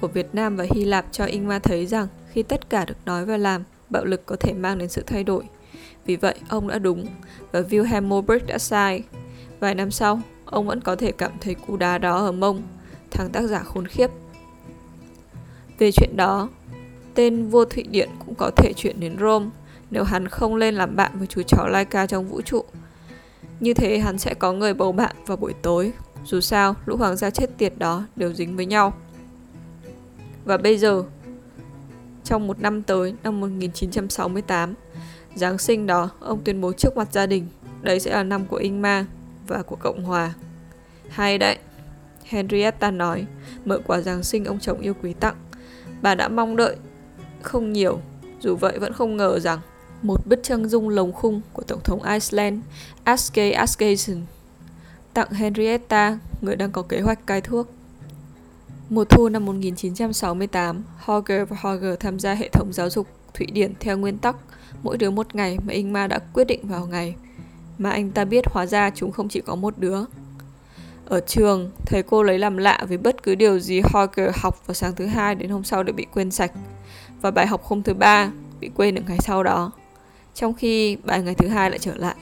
của 0.02 0.08
Việt 0.08 0.36
Nam 0.36 0.56
và 0.56 0.66
Hy 0.72 0.84
Lạp 0.84 1.06
cho 1.12 1.26
Ingmar 1.26 1.62
thấy 1.64 1.86
rằng 1.86 2.08
khi 2.32 2.44
tất 2.44 2.70
cả 2.70 2.86
được 2.86 2.98
nói 3.06 3.26
và 3.26 3.38
làm, 3.38 3.64
bạo 3.90 4.06
lực 4.06 4.26
có 4.26 4.36
thể 4.36 4.54
mang 4.54 4.78
đến 4.78 4.90
sự 4.90 5.04
thay 5.08 5.24
đổi. 5.24 5.44
Vì 6.06 6.16
vậy, 6.16 6.36
ông 6.50 6.68
đã 6.68 6.80
đúng 6.80 7.06
và 7.52 7.62
Wilhelm 7.62 8.04
Moberg 8.04 8.46
đã 8.48 8.58
sai. 8.58 9.04
Vài 9.60 9.76
năm 9.76 9.92
sau, 9.92 10.20
ông 10.46 10.68
vẫn 10.68 10.82
có 10.82 10.96
thể 10.96 11.12
cảm 11.12 11.32
thấy 11.42 11.56
cú 11.56 11.78
đá 11.78 11.98
đó 11.98 12.18
ở 12.18 12.32
mông, 12.32 12.62
thằng 13.12 13.30
tác 13.30 13.42
giả 13.42 13.60
khốn 13.60 13.88
khiếp. 13.88 14.12
Về 15.80 15.92
chuyện 15.92 16.18
đó, 16.18 16.50
tên 17.14 17.48
vua 17.48 17.66
Thụy 17.66 17.84
Điển 17.84 18.10
cũng 18.26 18.36
có 18.36 18.52
thể 18.58 18.74
chuyển 18.74 19.00
đến 19.00 19.18
Rome 19.20 19.46
nếu 19.92 20.04
hắn 20.04 20.28
không 20.28 20.56
lên 20.56 20.76
làm 20.76 20.96
bạn 20.96 21.12
với 21.18 21.28
chú 21.28 21.42
chó 21.48 21.68
Laika 21.68 22.08
trong 22.08 22.28
vũ 22.28 22.42
trụ. 22.42 22.64
Như 23.60 23.74
thế 23.74 24.00
hắn 24.00 24.18
sẽ 24.18 24.34
có 24.34 24.54
người 24.54 24.74
bầu 24.74 24.92
bạn 24.92 25.16
vào 25.26 25.38
buổi 25.38 25.54
tối. 25.62 25.92
Dù 26.26 26.40
sao, 26.40 26.76
lũ 26.86 26.98
hoàng 26.98 27.16
gia 27.16 27.30
chết 27.30 27.58
tiệt 27.58 27.74
đó 27.78 28.04
đều 28.16 28.34
dính 28.34 28.56
với 28.56 28.66
nhau. 28.66 28.94
Và 30.46 30.58
bây 30.58 30.78
giờ, 30.78 31.04
trong 32.24 32.48
một 32.48 32.60
năm 32.60 32.84
tới, 32.84 33.16
năm 33.24 33.40
1968, 33.40 34.74
Giáng 35.36 35.58
sinh 35.58 35.88
đó, 35.88 36.10
ông 36.20 36.40
tuyên 36.44 36.62
bố 36.62 36.74
trước 36.74 36.98
mặt 36.98 37.08
gia 37.12 37.26
đình, 37.26 37.48
đấy 37.82 38.00
sẽ 38.00 38.12
là 38.12 38.24
năm 38.24 38.46
của 38.46 38.58
Ingmar 38.58 39.06
và 39.48 39.62
của 39.62 39.76
Cộng 39.76 40.04
Hòa. 40.04 40.34
Hay 41.10 41.38
đấy, 41.38 41.58
Henrietta 42.24 42.92
nói, 42.92 43.26
mở 43.66 43.80
quà 43.88 44.02
Giáng 44.02 44.24
sinh 44.24 44.46
ông 44.46 44.60
chồng 44.60 44.80
yêu 44.82 44.94
quý 45.04 45.14
tặng. 45.14 45.36
Bà 46.02 46.16
đã 46.16 46.28
mong 46.28 46.56
đợi, 46.56 46.76
không 47.42 47.74
nhiều, 47.74 48.00
dù 48.40 48.56
vậy 48.56 48.80
vẫn 48.80 48.94
không 48.94 49.18
ngờ 49.18 49.40
rằng 49.40 49.60
một 50.02 50.28
bức 50.28 50.40
chân 50.44 50.70
dung 50.70 50.90
lồng 50.90 51.14
khung 51.14 51.42
của 51.54 51.64
Tổng 51.64 51.84
thống 51.84 52.04
Iceland 52.04 52.60
Aske 53.04 53.52
Askeisen 53.52 54.22
tặng 55.16 55.32
Henrietta, 55.32 56.20
người 56.42 56.56
đang 56.56 56.72
có 56.72 56.82
kế 56.82 57.02
hoạch 57.02 57.28
cai 57.28 57.42
thuốc. 57.42 57.68
Mùa 58.90 59.06
thu 59.06 59.30
năm 59.30 59.46
1968, 59.46 60.84
Holger 60.98 61.50
và 61.50 61.58
Holger 61.60 62.00
tham 62.00 62.20
gia 62.20 62.34
hệ 62.34 62.50
thống 62.50 62.74
giáo 62.74 62.90
dục 62.90 63.08
Thụy 63.34 63.46
Điển 63.46 63.74
theo 63.80 63.98
nguyên 63.98 64.18
tắc 64.18 64.36
mỗi 64.84 64.98
đứa 64.98 65.10
một 65.10 65.36
ngày 65.36 65.58
mà 65.66 65.74
Ingmar 65.74 66.10
đã 66.10 66.20
quyết 66.34 66.44
định 66.44 66.68
vào 66.68 66.88
ngày. 66.88 67.16
Mà 67.78 67.90
anh 67.90 68.12
ta 68.12 68.26
biết 68.26 68.46
hóa 68.48 68.66
ra 68.66 68.90
chúng 68.96 69.12
không 69.12 69.30
chỉ 69.30 69.42
có 69.42 69.56
một 69.56 69.78
đứa. 69.78 70.00
Ở 71.06 71.20
trường, 71.20 71.72
thầy 71.86 72.04
cô 72.04 72.24
lấy 72.24 72.40
làm 72.40 72.58
lạ 72.58 72.80
vì 72.88 72.98
bất 72.98 73.24
cứ 73.24 73.36
điều 73.36 73.60
gì 73.60 73.82
Holger 73.94 74.36
học 74.36 74.68
vào 74.68 74.76
sáng 74.76 74.96
thứ 74.96 75.06
hai 75.06 75.36
đến 75.36 75.50
hôm 75.50 75.64
sau 75.64 75.84
đều 75.84 75.94
bị 75.94 76.06
quên 76.14 76.32
sạch. 76.32 76.52
Và 77.22 77.32
bài 77.32 77.48
học 77.48 77.64
hôm 77.64 77.84
thứ 77.84 77.94
ba 77.94 78.32
bị 78.60 78.70
quên 78.76 78.96
được 78.96 79.02
ngày 79.08 79.18
sau 79.22 79.44
đó. 79.44 79.72
Trong 80.34 80.54
khi 80.54 80.98
bài 81.04 81.22
ngày 81.24 81.36
thứ 81.36 81.48
hai 81.48 81.70
lại 81.70 81.80
trở 81.80 81.96
lại. 81.96 82.16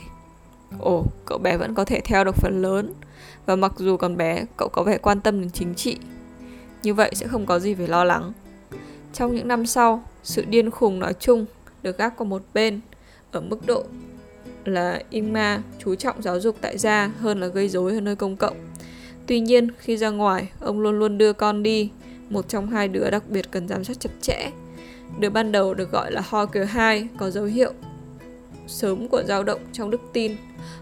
Ồ, 0.80 1.06
cậu 1.26 1.38
bé 1.38 1.58
vẫn 1.58 1.74
có 1.74 1.86
thể 1.86 2.00
theo 2.00 2.24
được 2.24 2.36
phần 2.36 2.62
lớn. 2.62 2.94
Và 3.46 3.56
mặc 3.56 3.74
dù 3.78 3.98
còn 3.98 4.18
bé, 4.18 4.46
cậu 4.58 4.70
có 4.70 4.84
vẻ 4.84 4.98
quan 4.98 5.22
tâm 5.22 5.42
đến 5.42 5.50
chính 5.52 5.76
trị 5.76 5.98
như 6.84 6.94
vậy 6.94 7.12
sẽ 7.16 7.28
không 7.28 7.46
có 7.46 7.60
gì 7.60 7.74
phải 7.74 7.88
lo 7.88 8.04
lắng. 8.04 8.34
Trong 9.14 9.36
những 9.36 9.48
năm 9.48 9.66
sau, 9.66 10.04
sự 10.24 10.46
điên 10.46 10.72
khùng 10.72 11.00
nói 11.00 11.14
chung 11.20 11.46
được 11.84 11.98
gác 11.98 12.18
qua 12.18 12.28
một 12.28 12.42
bên 12.54 12.82
ở 13.32 13.42
mức 13.42 13.66
độ 13.66 13.84
là 14.68 15.02
Ingma 15.10 15.62
chú 15.80 15.96
trọng 15.96 16.22
giáo 16.22 16.40
dục 16.40 16.56
tại 16.62 16.78
gia 16.78 17.12
hơn 17.20 17.40
là 17.40 17.48
gây 17.48 17.70
rối 17.70 17.94
ở 17.94 18.02
nơi 18.02 18.16
công 18.16 18.36
cộng. 18.36 18.58
Tuy 19.28 19.40
nhiên, 19.40 19.68
khi 19.78 19.98
ra 19.98 20.10
ngoài, 20.10 20.50
ông 20.60 20.80
luôn 20.80 21.00
luôn 21.00 21.18
đưa 21.18 21.34
con 21.34 21.64
đi, 21.64 21.90
một 22.30 22.50
trong 22.50 22.70
hai 22.70 22.88
đứa 22.88 23.10
đặc 23.10 23.24
biệt 23.30 23.52
cần 23.52 23.68
giám 23.68 23.84
sát 23.84 24.00
chặt 24.00 24.10
chẽ. 24.22 24.52
Đứa 25.20 25.30
ban 25.30 25.52
đầu 25.52 25.74
được 25.74 25.92
gọi 25.92 26.12
là 26.12 26.22
Hawker 26.30 26.66
2 26.66 27.08
có 27.18 27.30
dấu 27.30 27.46
hiệu 27.46 27.74
sớm 28.68 29.08
của 29.08 29.24
dao 29.24 29.44
động 29.44 29.62
trong 29.74 29.90
đức 29.90 30.02
tin. 30.14 30.36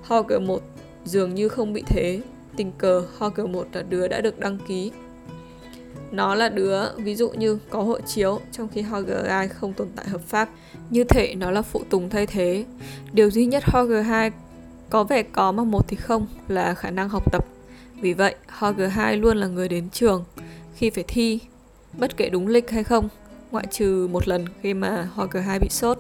Hawker 0.07 0.45
1 0.45 0.61
dường 1.05 1.35
như 1.35 1.49
không 1.49 1.73
bị 1.73 1.83
thế. 1.87 2.21
Tình 2.57 2.71
cờ 2.77 3.03
Hawker 3.19 3.47
1 3.47 3.67
là 3.73 3.81
đứa 3.81 4.07
đã 4.07 4.21
được 4.21 4.39
đăng 4.39 4.57
ký 4.67 4.91
nó 6.11 6.35
là 6.35 6.49
đứa 6.49 6.93
ví 6.95 7.15
dụ 7.15 7.29
như 7.29 7.57
có 7.69 7.81
hộ 7.81 7.99
chiếu 7.99 8.39
trong 8.51 8.67
khi 8.67 8.81
HG2 8.83 9.47
không 9.47 9.73
tồn 9.73 9.87
tại 9.95 10.07
hợp 10.07 10.21
pháp. 10.27 10.49
Như 10.91 11.03
thể 11.03 11.35
nó 11.35 11.51
là 11.51 11.61
phụ 11.61 11.83
tùng 11.89 12.09
thay 12.09 12.25
thế. 12.25 12.65
Điều 13.13 13.31
duy 13.31 13.45
nhất 13.45 13.63
Hogger 13.65 14.05
2 14.05 14.31
có 14.89 15.03
vẻ 15.03 15.23
có 15.23 15.51
mà 15.51 15.63
một 15.63 15.87
thì 15.87 15.97
không 15.97 16.27
là 16.47 16.73
khả 16.73 16.91
năng 16.91 17.09
học 17.09 17.31
tập. 17.31 17.45
Vì 18.01 18.13
vậy, 18.13 18.35
Hogger 18.47 18.91
2 18.91 19.17
luôn 19.17 19.37
là 19.37 19.47
người 19.47 19.67
đến 19.67 19.89
trường 19.89 20.23
khi 20.75 20.89
phải 20.89 21.03
thi, 21.07 21.39
bất 21.97 22.17
kể 22.17 22.29
đúng 22.29 22.47
lịch 22.47 22.71
hay 22.71 22.83
không, 22.83 23.09
ngoại 23.51 23.65
trừ 23.71 24.07
một 24.11 24.27
lần 24.27 24.45
khi 24.61 24.73
mà 24.73 25.07
Hogger 25.15 25.45
2 25.45 25.59
bị 25.59 25.67
sốt. 25.69 25.99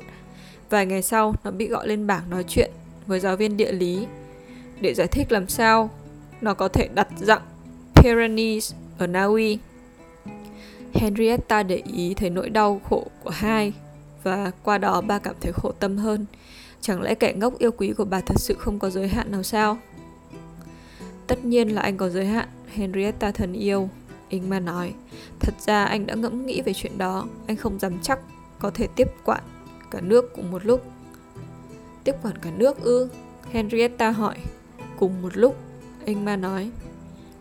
Vài 0.69 0.85
ngày 0.85 1.01
sau, 1.01 1.35
nó 1.43 1.51
bị 1.51 1.67
gọi 1.67 1.87
lên 1.87 2.07
bảng 2.07 2.29
nói 2.29 2.43
chuyện 2.47 2.71
với 3.07 3.19
giáo 3.19 3.35
viên 3.35 3.57
địa 3.57 3.71
lý 3.71 4.05
để 4.81 4.93
giải 4.93 5.07
thích 5.07 5.31
làm 5.31 5.47
sao 5.47 5.89
nó 6.41 6.53
có 6.53 6.67
thể 6.67 6.89
đặt 6.93 7.07
dặn 7.17 7.41
Pyrenees 7.95 8.73
ở 8.97 9.07
Na 9.07 9.23
Uy 9.23 9.57
Henrietta 10.93 11.63
để 11.63 11.81
ý 11.93 12.13
thấy 12.13 12.29
nỗi 12.29 12.49
đau 12.49 12.81
khổ 12.89 13.07
của 13.23 13.29
hai 13.29 13.73
và 14.23 14.51
qua 14.63 14.77
đó 14.77 15.01
bà 15.01 15.19
cảm 15.19 15.35
thấy 15.41 15.51
khổ 15.51 15.71
tâm 15.79 15.97
hơn. 15.97 16.25
Chẳng 16.81 17.01
lẽ 17.01 17.15
kẻ 17.15 17.33
ngốc 17.33 17.57
yêu 17.57 17.71
quý 17.71 17.93
của 17.93 18.05
bà 18.05 18.21
thật 18.21 18.39
sự 18.39 18.55
không 18.59 18.79
có 18.79 18.89
giới 18.89 19.07
hạn 19.07 19.31
nào 19.31 19.43
sao? 19.43 19.77
Tất 21.27 21.45
nhiên 21.45 21.75
là 21.75 21.81
anh 21.81 21.97
có 21.97 22.09
giới 22.09 22.25
hạn, 22.25 22.47
Henrietta 22.73 23.31
thân 23.31 23.53
yêu. 23.53 23.89
Ingmar 24.29 24.63
nói, 24.63 24.93
thật 25.39 25.53
ra 25.59 25.83
anh 25.83 26.05
đã 26.05 26.15
ngẫm 26.15 26.45
nghĩ 26.45 26.61
về 26.61 26.73
chuyện 26.73 26.97
đó, 26.97 27.27
anh 27.47 27.57
không 27.57 27.79
dám 27.79 27.99
chắc 28.01 28.19
có 28.59 28.71
thể 28.73 28.87
tiếp 28.95 29.07
quản 29.25 29.43
cả 29.91 30.01
nước 30.01 30.35
cùng 30.35 30.51
một 30.51 30.65
lúc. 30.65 30.85
Tiếp 32.03 32.15
quản 32.23 32.37
cả 32.37 32.51
nước 32.57 32.81
ư? 32.81 33.09
Henrietta 33.51 34.11
hỏi. 34.11 34.35
Cùng 34.99 35.21
một 35.21 35.37
lúc, 35.37 35.55
Ingmar 36.05 36.39
nói. 36.39 36.71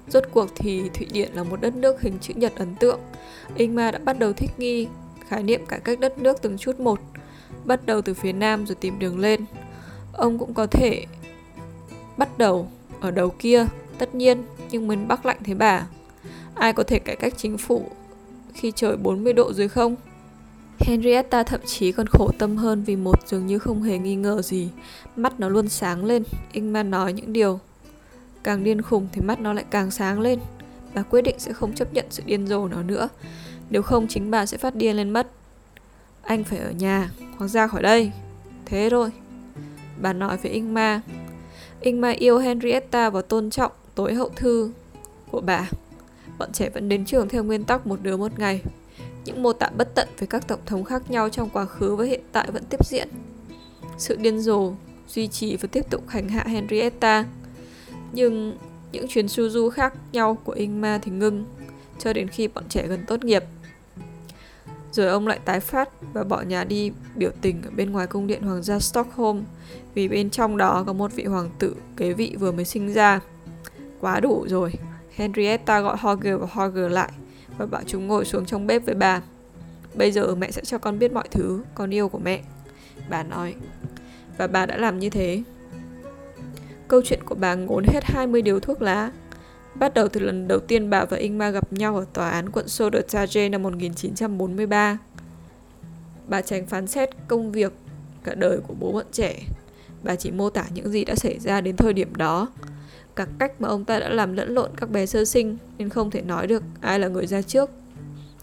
Rốt 0.09 0.25
cuộc 0.33 0.49
thì 0.57 0.89
Thụy 0.95 1.07
Điển 1.13 1.33
là 1.33 1.45
một 1.45 1.61
đất 1.61 1.77
nước 1.77 2.01
hình 2.01 2.19
chữ 2.21 2.35
nhật 2.37 2.53
ấn 2.57 2.75
tượng. 2.75 3.01
Ingmar 3.55 3.93
đã 3.93 3.99
bắt 3.99 4.19
đầu 4.19 4.33
thích 4.33 4.51
nghi 4.59 4.89
khái 5.31 5.43
niệm 5.43 5.67
cải 5.67 5.81
cách 5.81 6.01
đất 6.01 6.19
nước 6.19 6.43
từng 6.43 6.59
chút 6.59 6.81
một, 6.81 7.01
bắt 7.65 7.87
đầu 7.87 8.03
từ 8.03 8.15
phía 8.15 8.33
nam 8.33 8.67
rồi 8.67 8.75
tìm 8.75 8.99
đường 8.99 9.19
lên. 9.19 9.45
Ông 10.13 10.39
cũng 10.39 10.55
có 10.55 10.67
thể 10.67 11.07
bắt 12.17 12.39
đầu 12.39 12.69
ở 13.01 13.11
đầu 13.11 13.31
kia, 13.39 13.67
tất 13.99 14.15
nhiên, 14.15 14.43
nhưng 14.71 14.89
miền 14.89 15.09
Bắc 15.09 15.27
lạnh 15.27 15.37
thế 15.45 15.55
bà. 15.55 15.87
Ai 16.55 16.73
có 16.73 16.83
thể 16.83 16.99
cải 16.99 17.17
cách 17.17 17.35
chính 17.37 17.59
phủ 17.59 17.91
khi 18.55 18.73
trời 18.77 18.97
40 18.97 19.33
độ 19.33 19.53
dưới 19.53 19.69
không? 19.69 19.97
Henrietta 20.79 21.43
thậm 21.43 21.61
chí 21.67 21.93
còn 21.93 22.07
khổ 22.07 22.31
tâm 22.39 22.57
hơn 22.57 22.83
vì 22.83 22.97
một 22.97 23.29
dường 23.29 23.47
như 23.47 23.59
không 23.59 23.83
hề 23.83 23.99
nghi 23.99 24.17
ngờ 24.17 24.43
gì. 24.43 24.69
Mắt 25.17 25.41
nó 25.41 25.49
luôn 25.49 25.69
sáng 25.69 26.05
lên, 26.05 26.23
Ingman 26.53 26.91
nói 26.91 27.13
những 27.13 27.33
điều 27.33 27.61
Càng 28.43 28.65
điên 28.65 28.83
khùng 28.83 29.09
thì 29.13 29.21
mắt 29.21 29.41
nó 29.41 29.53
lại 29.53 29.65
càng 29.71 29.91
sáng 29.91 30.21
lên 30.21 30.39
Bà 30.95 31.03
quyết 31.03 31.23
định 31.23 31.39
sẽ 31.39 31.53
không 31.53 31.73
chấp 31.73 31.95
nhận 31.95 32.07
sự 32.11 32.23
điên 32.27 32.47
rồ 32.47 32.69
nó 32.69 32.83
nữa 32.83 33.09
nếu 33.71 33.83
không, 33.83 34.07
chính 34.09 34.31
bà 34.31 34.47
sẽ 34.47 34.57
phát 34.57 34.75
điên 34.75 34.97
lên 34.97 35.11
mất. 35.11 35.31
Anh 36.23 36.45
phải 36.45 36.59
ở 36.59 36.71
nhà, 36.71 37.11
hoặc 37.37 37.49
ra 37.49 37.67
khỏi 37.67 37.83
đây. 37.83 38.13
Thế 38.65 38.89
thôi. 38.91 39.11
Bà 40.01 40.13
nói 40.13 40.37
với 40.37 40.53
Ingma 40.53 41.01
Ingma 41.81 42.11
yêu 42.11 42.39
Henrietta 42.39 43.11
và 43.11 43.23
tôn 43.23 43.51
trọng 43.51 43.73
tối 43.95 44.15
hậu 44.15 44.29
thư 44.29 44.71
của 45.31 45.41
bà. 45.41 45.69
Bọn 46.39 46.53
trẻ 46.53 46.71
vẫn 46.71 46.89
đến 46.89 47.05
trường 47.05 47.29
theo 47.29 47.45
nguyên 47.45 47.65
tắc 47.65 47.87
một 47.87 47.99
đứa 48.03 48.17
một 48.17 48.39
ngày. 48.39 48.63
Những 49.25 49.43
mô 49.43 49.53
tả 49.53 49.69
bất 49.77 49.95
tận 49.95 50.09
về 50.19 50.27
các 50.27 50.49
tổng 50.49 50.61
thống 50.67 50.85
khác 50.85 51.11
nhau 51.11 51.29
trong 51.29 51.51
quá 51.51 51.65
khứ 51.65 51.97
và 51.97 52.05
hiện 52.05 52.21
tại 52.33 52.51
vẫn 52.53 52.65
tiếp 52.71 52.87
diễn. 52.87 53.09
Sự 53.99 54.17
điên 54.17 54.41
rồ 54.41 54.73
duy 55.09 55.29
trì 55.29 55.57
và 55.57 55.69
tiếp 55.73 55.91
tục 55.91 56.09
hành 56.09 56.29
hạ 56.29 56.45
Henrietta. 56.47 57.25
Nhưng 58.13 58.59
những 58.93 59.09
chuyến 59.09 59.29
su 59.29 59.49
du 59.49 59.71
khác 59.71 59.95
nhau 60.13 60.39
của 60.45 60.53
Ingma 60.53 60.99
thì 61.03 61.13
ngưng, 61.13 61.45
cho 61.99 62.13
đến 62.13 62.29
khi 62.29 62.49
bọn 62.49 62.65
trẻ 62.69 62.87
gần 62.87 63.05
tốt 63.07 63.25
nghiệp. 63.25 63.45
Rồi 64.93 65.07
ông 65.07 65.27
lại 65.27 65.41
tái 65.45 65.61
phát 65.61 65.89
và 66.13 66.25
bỏ 66.25 66.43
nhà 66.43 66.65
đi 66.65 66.93
biểu 67.15 67.31
tình 67.41 67.63
ở 67.63 67.71
bên 67.77 67.91
ngoài 67.93 68.07
cung 68.07 68.27
điện 68.27 68.43
hoàng 68.43 68.63
gia 68.63 68.79
Stockholm 68.79 69.43
vì 69.95 70.09
bên 70.09 70.31
trong 70.31 70.57
đó 70.57 70.85
có 70.87 70.93
một 70.93 71.13
vị 71.13 71.25
hoàng 71.25 71.51
tử 71.59 71.77
kế 71.97 72.13
vị 72.13 72.37
vừa 72.41 72.53
mới 72.53 72.65
sinh 72.65 72.93
ra. 72.93 73.21
Quá 74.01 74.21
đủ 74.21 74.47
rồi. 74.49 74.73
Henrietta 75.15 75.81
gọi 75.81 75.97
Holger 76.01 76.41
và 76.41 76.47
Holger 76.51 76.93
lại 76.93 77.13
và 77.59 77.67
bảo 77.67 77.83
chúng 77.87 78.09
ngồi 78.09 78.25
xuống 78.25 78.47
trong 78.47 78.67
bếp 78.67 78.87
với 78.87 78.95
bà. 78.95 79.23
Bây 79.95 80.13
giờ 80.13 80.35
mẹ 80.35 80.51
sẽ 80.51 80.65
cho 80.65 80.79
con 80.79 80.99
biết 80.99 81.13
mọi 81.13 81.29
thứ, 81.31 81.63
con 81.75 81.95
yêu 81.95 82.09
của 82.09 82.19
mẹ. 82.19 82.43
Bà 83.11 83.23
nói. 83.23 83.55
Và 84.39 84.47
bà 84.47 84.67
đã 84.67 84.77
làm 84.77 84.99
như 84.99 85.11
thế. 85.11 85.43
Câu 86.89 87.03
chuyện 87.05 87.21
của 87.25 87.35
bà 87.35 87.55
ngốn 87.55 87.85
hết 87.85 88.05
20 88.05 88.43
điều 88.43 88.61
thuốc 88.61 88.83
lá. 88.83 89.11
Bắt 89.75 89.95
đầu 89.95 90.09
từ 90.09 90.21
lần 90.21 90.49
đầu 90.49 90.61
tiên 90.61 90.91
bà 90.91 91.05
và 91.05 91.17
Ingmar 91.17 91.55
gặp 91.55 91.73
nhau 91.73 91.97
ở 91.97 92.05
tòa 92.13 92.31
án 92.31 92.51
quận 92.51 92.69
Sodertage 92.69 93.49
năm 93.49 93.63
1943. 93.63 94.99
Bà 96.29 96.43
tránh 96.43 96.67
phán 96.67 96.87
xét 96.87 97.11
công 97.29 97.53
việc 97.53 97.73
cả 98.25 98.35
đời 98.35 98.59
của 98.69 98.75
bố 98.81 98.93
bọn 98.93 99.07
trẻ. 99.13 99.39
Bà 100.03 100.17
chỉ 100.17 100.31
mô 100.31 100.51
tả 100.51 100.65
những 100.75 100.89
gì 100.89 101.05
đã 101.05 101.15
xảy 101.15 101.39
ra 101.39 101.61
đến 101.61 101.77
thời 101.77 101.93
điểm 101.93 102.17
đó. 102.17 102.49
cả 103.17 103.27
cách 103.39 103.61
mà 103.61 103.69
ông 103.69 103.85
ta 103.85 103.99
đã 103.99 104.09
làm 104.09 104.33
lẫn 104.33 104.55
lộn 104.55 104.71
các 104.77 104.91
bé 104.91 105.07
sơ 105.07 105.25
sinh 105.25 105.57
nên 105.79 105.89
không 105.89 106.11
thể 106.11 106.23
nói 106.23 106.47
được 106.47 106.63
ai 106.81 106.99
là 106.99 107.09
người 107.09 107.27
ra 107.27 107.43
trước. 107.43 107.71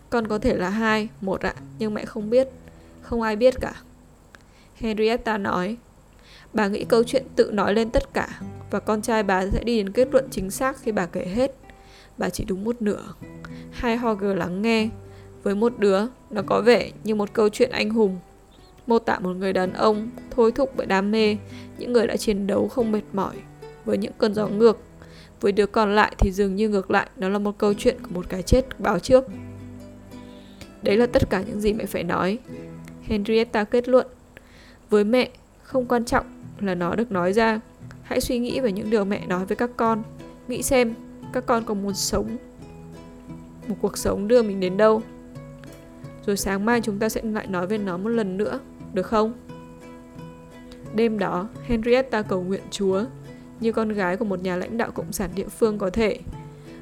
Con 0.09 0.27
có 0.27 0.39
thể 0.39 0.55
là 0.57 0.69
hai, 0.69 1.07
một 1.21 1.41
ạ, 1.41 1.53
nhưng 1.79 1.93
mẹ 1.93 2.05
không 2.05 2.29
biết. 2.29 2.47
Không 3.01 3.21
ai 3.21 3.35
biết 3.35 3.61
cả. 3.61 3.73
Henrietta 4.75 5.37
nói. 5.37 5.77
Bà 6.53 6.67
nghĩ 6.67 6.83
câu 6.83 7.03
chuyện 7.03 7.25
tự 7.35 7.51
nói 7.51 7.73
lên 7.73 7.89
tất 7.89 8.13
cả 8.13 8.41
và 8.71 8.79
con 8.79 9.01
trai 9.01 9.23
bà 9.23 9.47
sẽ 9.47 9.63
đi 9.63 9.77
đến 9.77 9.91
kết 9.91 10.07
luận 10.11 10.27
chính 10.31 10.51
xác 10.51 10.81
khi 10.81 10.91
bà 10.91 11.05
kể 11.05 11.25
hết. 11.25 11.51
Bà 12.17 12.29
chỉ 12.29 12.45
đúng 12.45 12.63
một 12.63 12.81
nửa. 12.81 13.03
Hai 13.71 13.97
Hogger 13.97 14.37
lắng 14.37 14.61
nghe. 14.61 14.89
Với 15.43 15.55
một 15.55 15.73
đứa, 15.79 16.01
nó 16.29 16.41
có 16.45 16.61
vẻ 16.61 16.91
như 17.03 17.15
một 17.15 17.33
câu 17.33 17.49
chuyện 17.49 17.71
anh 17.71 17.89
hùng. 17.89 18.19
Mô 18.87 18.99
tả 18.99 19.19
một 19.19 19.33
người 19.33 19.53
đàn 19.53 19.73
ông 19.73 20.09
thôi 20.31 20.51
thúc 20.51 20.71
bởi 20.75 20.87
đam 20.87 21.11
mê, 21.11 21.37
những 21.77 21.93
người 21.93 22.07
đã 22.07 22.17
chiến 22.17 22.47
đấu 22.47 22.67
không 22.67 22.91
mệt 22.91 23.01
mỏi 23.13 23.35
với 23.85 23.97
những 23.97 24.13
cơn 24.17 24.33
gió 24.33 24.47
ngược. 24.47 24.79
Với 25.41 25.51
đứa 25.51 25.65
còn 25.65 25.95
lại 25.95 26.15
thì 26.17 26.31
dường 26.31 26.55
như 26.55 26.69
ngược 26.69 26.91
lại, 26.91 27.09
nó 27.17 27.29
là 27.29 27.39
một 27.39 27.57
câu 27.57 27.73
chuyện 27.73 27.97
của 28.03 28.09
một 28.13 28.25
cái 28.29 28.41
chết 28.41 28.79
báo 28.79 28.99
trước. 28.99 29.25
Đấy 30.81 30.97
là 30.97 31.05
tất 31.05 31.29
cả 31.29 31.43
những 31.47 31.59
gì 31.59 31.73
mẹ 31.73 31.85
phải 31.85 32.03
nói. 32.03 32.39
Henrietta 33.03 33.63
kết 33.63 33.89
luận. 33.89 34.07
Với 34.89 35.03
mẹ, 35.03 35.29
không 35.63 35.85
quan 35.85 36.05
trọng 36.05 36.25
là 36.59 36.75
nó 36.75 36.95
được 36.95 37.11
nói 37.11 37.33
ra. 37.33 37.59
Hãy 38.07 38.21
suy 38.21 38.39
nghĩ 38.39 38.59
về 38.59 38.71
những 38.71 38.89
điều 38.89 39.05
mẹ 39.05 39.25
nói 39.27 39.45
với 39.45 39.55
các 39.55 39.69
con. 39.77 40.03
Nghĩ 40.47 40.63
xem, 40.63 40.93
các 41.33 41.45
con 41.45 41.63
còn 41.65 41.83
muốn 41.83 41.93
sống 41.93 42.37
một 43.67 43.75
cuộc 43.81 43.97
sống 43.97 44.27
đưa 44.27 44.41
mình 44.41 44.59
đến 44.59 44.77
đâu. 44.77 45.01
Rồi 46.25 46.37
sáng 46.37 46.65
mai 46.65 46.81
chúng 46.81 46.99
ta 46.99 47.09
sẽ 47.09 47.21
lại 47.21 47.47
nói 47.47 47.67
về 47.67 47.77
nó 47.77 47.97
một 47.97 48.09
lần 48.09 48.37
nữa, 48.37 48.59
được 48.93 49.05
không? 49.07 49.33
Đêm 50.95 51.19
đó, 51.19 51.47
Henrietta 51.65 52.21
cầu 52.21 52.43
nguyện 52.43 52.61
Chúa 52.71 53.03
như 53.59 53.71
con 53.71 53.89
gái 53.89 54.17
của 54.17 54.25
một 54.25 54.43
nhà 54.43 54.55
lãnh 54.55 54.77
đạo 54.77 54.91
cộng 54.91 55.11
sản 55.11 55.29
địa 55.35 55.47
phương 55.47 55.77
có 55.77 55.89
thể. 55.89 56.19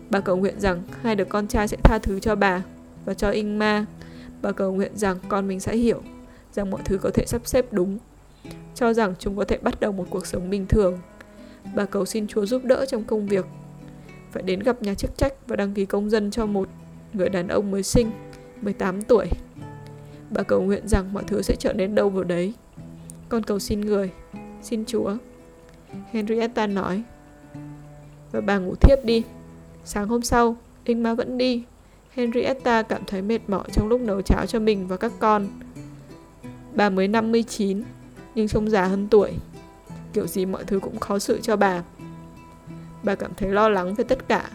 Bà 0.10 0.20
cầu 0.20 0.36
nguyện 0.36 0.60
rằng 0.60 0.84
hai 1.02 1.16
đứa 1.16 1.26
con 1.26 1.48
trai 1.48 1.68
sẽ 1.68 1.78
tha 1.84 2.00
thứ 2.00 2.20
cho 2.20 2.36
bà 2.36 2.64
và 3.06 3.14
cho 3.14 3.30
Ingma. 3.30 3.86
Bà 4.42 4.52
cầu 4.52 4.74
nguyện 4.74 4.92
rằng 4.98 5.18
con 5.28 5.48
mình 5.48 5.60
sẽ 5.60 5.76
hiểu 5.76 6.02
rằng 6.54 6.72
mọi 6.72 6.82
thứ 6.86 6.98
có 6.98 7.10
thể 7.14 7.26
sắp 7.26 7.42
xếp 7.46 7.74
đúng, 7.74 7.98
cho 8.76 8.94
rằng 8.94 9.14
chúng 9.20 9.38
có 9.38 9.44
thể 9.44 9.58
bắt 9.58 9.80
đầu 9.80 9.92
một 9.92 10.06
cuộc 10.10 10.26
sống 10.26 10.50
bình 10.50 10.66
thường. 10.70 11.00
Bà 11.76 11.86
cầu 11.86 12.06
xin 12.06 12.28
Chúa 12.28 12.46
giúp 12.46 12.64
đỡ 12.64 12.86
trong 12.86 13.04
công 13.04 13.28
việc, 13.28 13.46
phải 14.32 14.44
đến 14.44 14.60
gặp 14.60 14.82
nhà 14.82 14.94
chức 14.94 15.18
trách 15.18 15.34
và 15.48 15.56
đăng 15.56 15.74
ký 15.74 15.86
công 15.86 16.10
dân 16.10 16.32
cho 16.32 16.46
một 16.46 16.70
người 17.14 17.30
đàn 17.30 17.48
ông 17.48 17.72
mới 17.72 17.84
sinh, 17.84 18.12
18 18.62 19.02
tuổi. 19.02 19.28
Bà 20.30 20.44
cầu 20.44 20.62
nguyện 20.62 20.88
rằng 20.88 21.14
mọi 21.14 21.24
thứ 21.28 21.42
sẽ 21.42 21.56
trở 21.60 21.74
nên 21.74 21.96
đâu 21.96 22.10
vào 22.10 22.24
đấy. 22.24 22.54
Con 23.30 23.44
cầu 23.44 23.60
xin 23.60 23.82
người, 23.82 24.12
xin 24.62 24.86
Chúa. 24.86 25.18
Henrietta 26.12 26.68
nói. 26.68 27.04
Và 28.32 28.42
bà 28.42 28.58
ngủ 28.58 28.76
thiếp 28.76 29.06
đi. 29.06 29.24
Sáng 29.84 30.08
hôm 30.08 30.22
sau, 30.22 30.58
Inma 30.84 31.14
vẫn 31.14 31.38
đi. 31.38 31.64
Henrietta 32.10 32.82
cảm 32.82 33.02
thấy 33.08 33.22
mệt 33.22 33.40
mỏi 33.48 33.64
trong 33.72 33.88
lúc 33.88 34.02
nấu 34.02 34.22
cháo 34.22 34.46
cho 34.46 34.60
mình 34.60 34.88
và 34.88 34.98
các 34.98 35.12
con. 35.20 35.48
Bà 36.74 36.90
mới 36.90 37.08
59, 37.08 37.84
nhưng 38.36 38.48
trông 38.48 38.70
già 38.70 38.86
hơn 38.86 39.08
tuổi. 39.12 39.32
Kiểu 40.16 40.28
gì 40.28 40.46
mọi 40.46 40.64
thứ 40.64 40.80
cũng 40.80 41.00
khó 41.00 41.20
xử 41.20 41.42
cho 41.42 41.56
bà. 41.56 41.84
Bà 43.04 43.16
cảm 43.16 43.32
thấy 43.38 43.50
lo 43.50 43.70
lắng 43.70 43.96
về 43.96 44.04
tất 44.04 44.28
cả. 44.28 44.50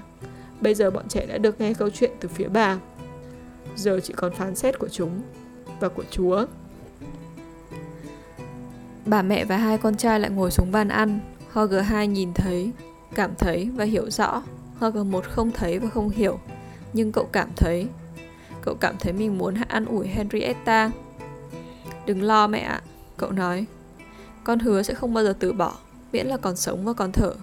Bây 0.61 0.75
giờ 0.75 0.91
bọn 0.91 1.09
trẻ 1.09 1.27
đã 1.27 1.39
được 1.39 1.61
nghe 1.61 1.75
câu 1.75 1.91
chuyện 1.91 2.11
từ 2.21 2.29
phía 2.29 2.49
bà. 2.49 2.79
Giờ 3.77 4.01
chỉ 4.03 4.15
còn 4.17 4.33
phán 4.33 4.55
xét 4.55 4.79
của 4.79 4.89
chúng 4.89 5.23
và 5.81 5.89
của 5.89 6.05
Chúa. 6.11 6.47
Bà 9.07 9.23
mẹ 9.23 9.45
và 9.45 9.57
hai 9.57 9.79
con 9.79 9.97
trai 9.97 10.21
lại 10.21 10.31
ngồi 10.31 10.51
xuống 10.51 10.73
bàn 10.73 10.89
ăn. 10.89 11.21
Hoger 11.53 11.85
2 11.85 12.07
nhìn 12.07 12.35
thấy, 12.35 12.71
cảm 13.15 13.31
thấy 13.39 13.71
và 13.75 13.85
hiểu 13.85 14.11
rõ. 14.11 14.43
Hoger 14.79 15.07
1 15.07 15.25
không 15.25 15.51
thấy 15.51 15.79
và 15.79 15.89
không 15.89 16.09
hiểu, 16.09 16.39
nhưng 16.93 17.13
cậu 17.13 17.29
cảm 17.33 17.49
thấy. 17.57 17.87
Cậu 18.63 18.75
cảm 18.75 18.95
thấy 19.01 19.13
mình 19.13 19.39
muốn 19.39 19.55
ăn 19.69 19.85
ủi 19.85 20.07
Henrietta. 20.07 20.91
Đừng 22.07 22.23
lo 22.23 22.47
mẹ 22.47 22.61
ạ, 22.61 22.83
cậu 23.17 23.31
nói. 23.31 23.67
Con 24.51 24.59
hứa 24.59 24.83
sẽ 24.83 24.95
không 24.95 25.15
bao 25.15 25.25
giờ 25.25 25.35
từ 25.39 25.53
bỏ, 25.53 25.75
miễn 26.13 26.27
là 26.27 26.37
còn 26.37 26.57
sống 26.57 26.85
và 26.85 26.93
còn 26.93 27.13
thở. 27.13 27.35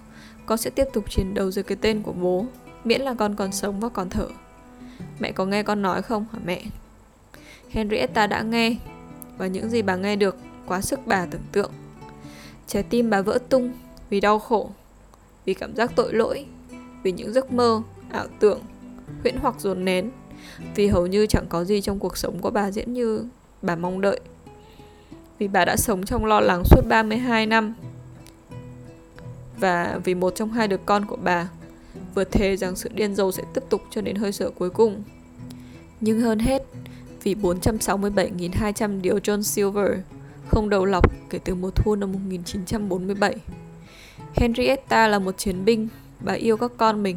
Con 0.46 0.58
sẽ 0.58 0.70
tiếp 0.70 0.84
tục 0.92 1.04
chiến 1.10 1.34
đấu 1.34 1.50
dưới 1.50 1.62
cái 1.62 1.78
tên 1.80 2.02
của 2.02 2.12
bố, 2.12 2.46
miễn 2.84 3.00
là 3.00 3.14
con 3.14 3.34
còn 3.34 3.52
sống 3.52 3.80
và 3.80 3.88
còn 3.88 4.10
thở. 4.10 4.28
Mẹ 5.18 5.32
có 5.32 5.46
nghe 5.46 5.62
con 5.62 5.82
nói 5.82 6.02
không 6.02 6.26
hả 6.32 6.38
mẹ? 6.44 6.62
Henrietta 7.70 8.26
đã 8.26 8.42
nghe, 8.42 8.76
và 9.38 9.46
những 9.46 9.70
gì 9.70 9.82
bà 9.82 9.96
nghe 9.96 10.16
được 10.16 10.36
quá 10.66 10.80
sức 10.80 11.00
bà 11.06 11.26
tưởng 11.26 11.42
tượng. 11.52 11.70
Trái 12.66 12.82
tim 12.82 13.10
bà 13.10 13.22
vỡ 13.22 13.38
tung 13.48 13.72
vì 14.10 14.20
đau 14.20 14.38
khổ, 14.38 14.70
vì 15.44 15.54
cảm 15.54 15.76
giác 15.76 15.92
tội 15.96 16.12
lỗi, 16.12 16.46
vì 17.02 17.12
những 17.12 17.32
giấc 17.32 17.52
mơ, 17.52 17.82
ảo 18.10 18.26
tưởng, 18.40 18.60
huyễn 19.22 19.36
hoặc 19.42 19.60
dồn 19.60 19.84
nén, 19.84 20.10
vì 20.74 20.86
hầu 20.86 21.06
như 21.06 21.26
chẳng 21.26 21.46
có 21.48 21.64
gì 21.64 21.80
trong 21.80 21.98
cuộc 21.98 22.16
sống 22.16 22.38
của 22.38 22.50
bà 22.50 22.70
diễn 22.70 22.92
như 22.92 23.24
bà 23.62 23.76
mong 23.76 24.00
đợi. 24.00 24.20
Vì 25.38 25.48
bà 25.48 25.64
đã 25.64 25.76
sống 25.76 26.04
trong 26.04 26.24
lo 26.24 26.40
lắng 26.40 26.62
suốt 26.64 26.82
32 26.88 27.46
năm. 27.46 27.74
Và 29.58 30.00
vì 30.04 30.14
một 30.14 30.34
trong 30.34 30.52
hai 30.52 30.68
đứa 30.68 30.76
con 30.76 31.04
của 31.04 31.16
bà 31.16 31.48
vừa 32.14 32.24
thề 32.24 32.56
rằng 32.56 32.76
sự 32.76 32.90
điên 32.94 33.14
rồ 33.14 33.32
sẽ 33.32 33.42
tiếp 33.54 33.64
tục 33.68 33.82
cho 33.90 34.00
đến 34.00 34.16
hơi 34.16 34.30
thở 34.38 34.50
cuối 34.50 34.70
cùng. 34.70 35.02
Nhưng 36.00 36.20
hơn 36.20 36.38
hết, 36.38 36.62
vì 37.22 37.34
467.200 37.34 39.00
điếu 39.00 39.18
John 39.18 39.42
Silver 39.42 39.90
không 40.48 40.68
đầu 40.68 40.84
lọc 40.84 41.12
kể 41.30 41.38
từ 41.44 41.54
mùa 41.54 41.70
thu 41.70 41.94
năm 41.94 42.12
1947. 42.12 43.36
Henrietta 44.36 45.08
là 45.08 45.18
một 45.18 45.38
chiến 45.38 45.64
binh, 45.64 45.88
bà 46.20 46.32
yêu 46.32 46.56
các 46.56 46.70
con 46.76 47.02
mình, 47.02 47.16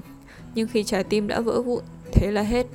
nhưng 0.55 0.67
khi 0.67 0.83
trái 0.83 1.03
tim 1.03 1.27
đã 1.27 1.39
vỡ 1.39 1.61
vụn, 1.61 1.83
thế 2.13 2.31
là 2.31 2.41
hết. 2.41 2.67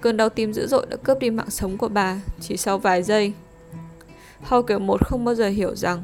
Cơn 0.00 0.16
đau 0.16 0.28
tim 0.28 0.52
dữ 0.52 0.66
dội 0.66 0.86
đã 0.90 0.96
cướp 0.96 1.18
đi 1.18 1.30
mạng 1.30 1.50
sống 1.50 1.76
của 1.76 1.88
bà 1.88 2.20
chỉ 2.40 2.56
sau 2.56 2.78
vài 2.78 3.02
giây. 3.02 3.32
Hawker 4.48 4.80
một 4.80 5.06
không 5.06 5.24
bao 5.24 5.34
giờ 5.34 5.48
hiểu 5.48 5.76
rằng 5.76 6.02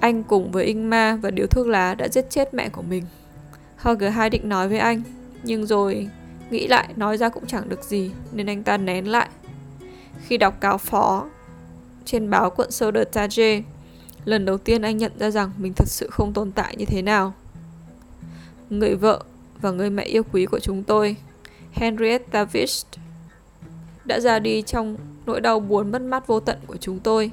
anh 0.00 0.24
cùng 0.24 0.52
với 0.52 0.64
Inma 0.64 1.16
và 1.16 1.30
điếu 1.30 1.46
thuốc 1.46 1.66
lá 1.66 1.94
đã 1.94 2.08
giết 2.08 2.30
chết 2.30 2.54
mẹ 2.54 2.68
của 2.68 2.82
mình. 2.82 3.04
Hawker 3.82 4.10
hai 4.10 4.30
định 4.30 4.48
nói 4.48 4.68
với 4.68 4.78
anh, 4.78 5.02
nhưng 5.42 5.66
rồi 5.66 6.08
nghĩ 6.50 6.68
lại 6.68 6.88
nói 6.96 7.16
ra 7.16 7.28
cũng 7.28 7.46
chẳng 7.46 7.68
được 7.68 7.84
gì 7.84 8.10
nên 8.32 8.46
anh 8.46 8.62
ta 8.62 8.76
nén 8.76 9.10
lại. 9.10 9.28
Khi 10.26 10.36
đọc 10.36 10.60
cáo 10.60 10.78
phó 10.78 11.26
trên 12.04 12.30
báo 12.30 12.50
quận 12.50 12.70
Sodertage, 12.70 13.62
lần 14.24 14.44
đầu 14.44 14.58
tiên 14.58 14.82
anh 14.82 14.96
nhận 14.96 15.12
ra 15.18 15.30
rằng 15.30 15.50
mình 15.58 15.72
thật 15.76 15.88
sự 15.88 16.08
không 16.10 16.32
tồn 16.32 16.52
tại 16.52 16.76
như 16.76 16.84
thế 16.84 17.02
nào. 17.02 17.34
Người 18.70 18.94
vợ 18.94 19.22
và 19.60 19.70
người 19.70 19.90
mẹ 19.90 20.02
yêu 20.02 20.22
quý 20.32 20.46
của 20.46 20.58
chúng 20.58 20.84
tôi, 20.84 21.16
Henrietta 21.72 22.44
Vist, 22.44 22.86
đã 24.08 24.20
ra 24.20 24.38
đi 24.38 24.62
trong 24.62 24.96
nỗi 25.26 25.40
đau 25.40 25.60
buồn 25.60 25.92
mất 25.92 26.02
mát 26.02 26.26
vô 26.26 26.40
tận 26.40 26.58
của 26.66 26.76
chúng 26.76 26.98
tôi. 26.98 27.30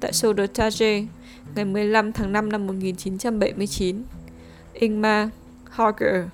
Tại 0.00 0.12
Sodertage, 0.12 1.06
ngày 1.54 1.64
15 1.64 2.12
tháng 2.12 2.32
5 2.32 2.52
năm 2.52 2.66
1979, 2.66 4.02
Ingmar 4.74 5.28
Hager, 5.70 6.24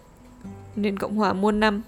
nền 0.76 0.98
Cộng 0.98 1.16
hòa 1.16 1.32
muôn 1.32 1.60
năm, 1.60 1.82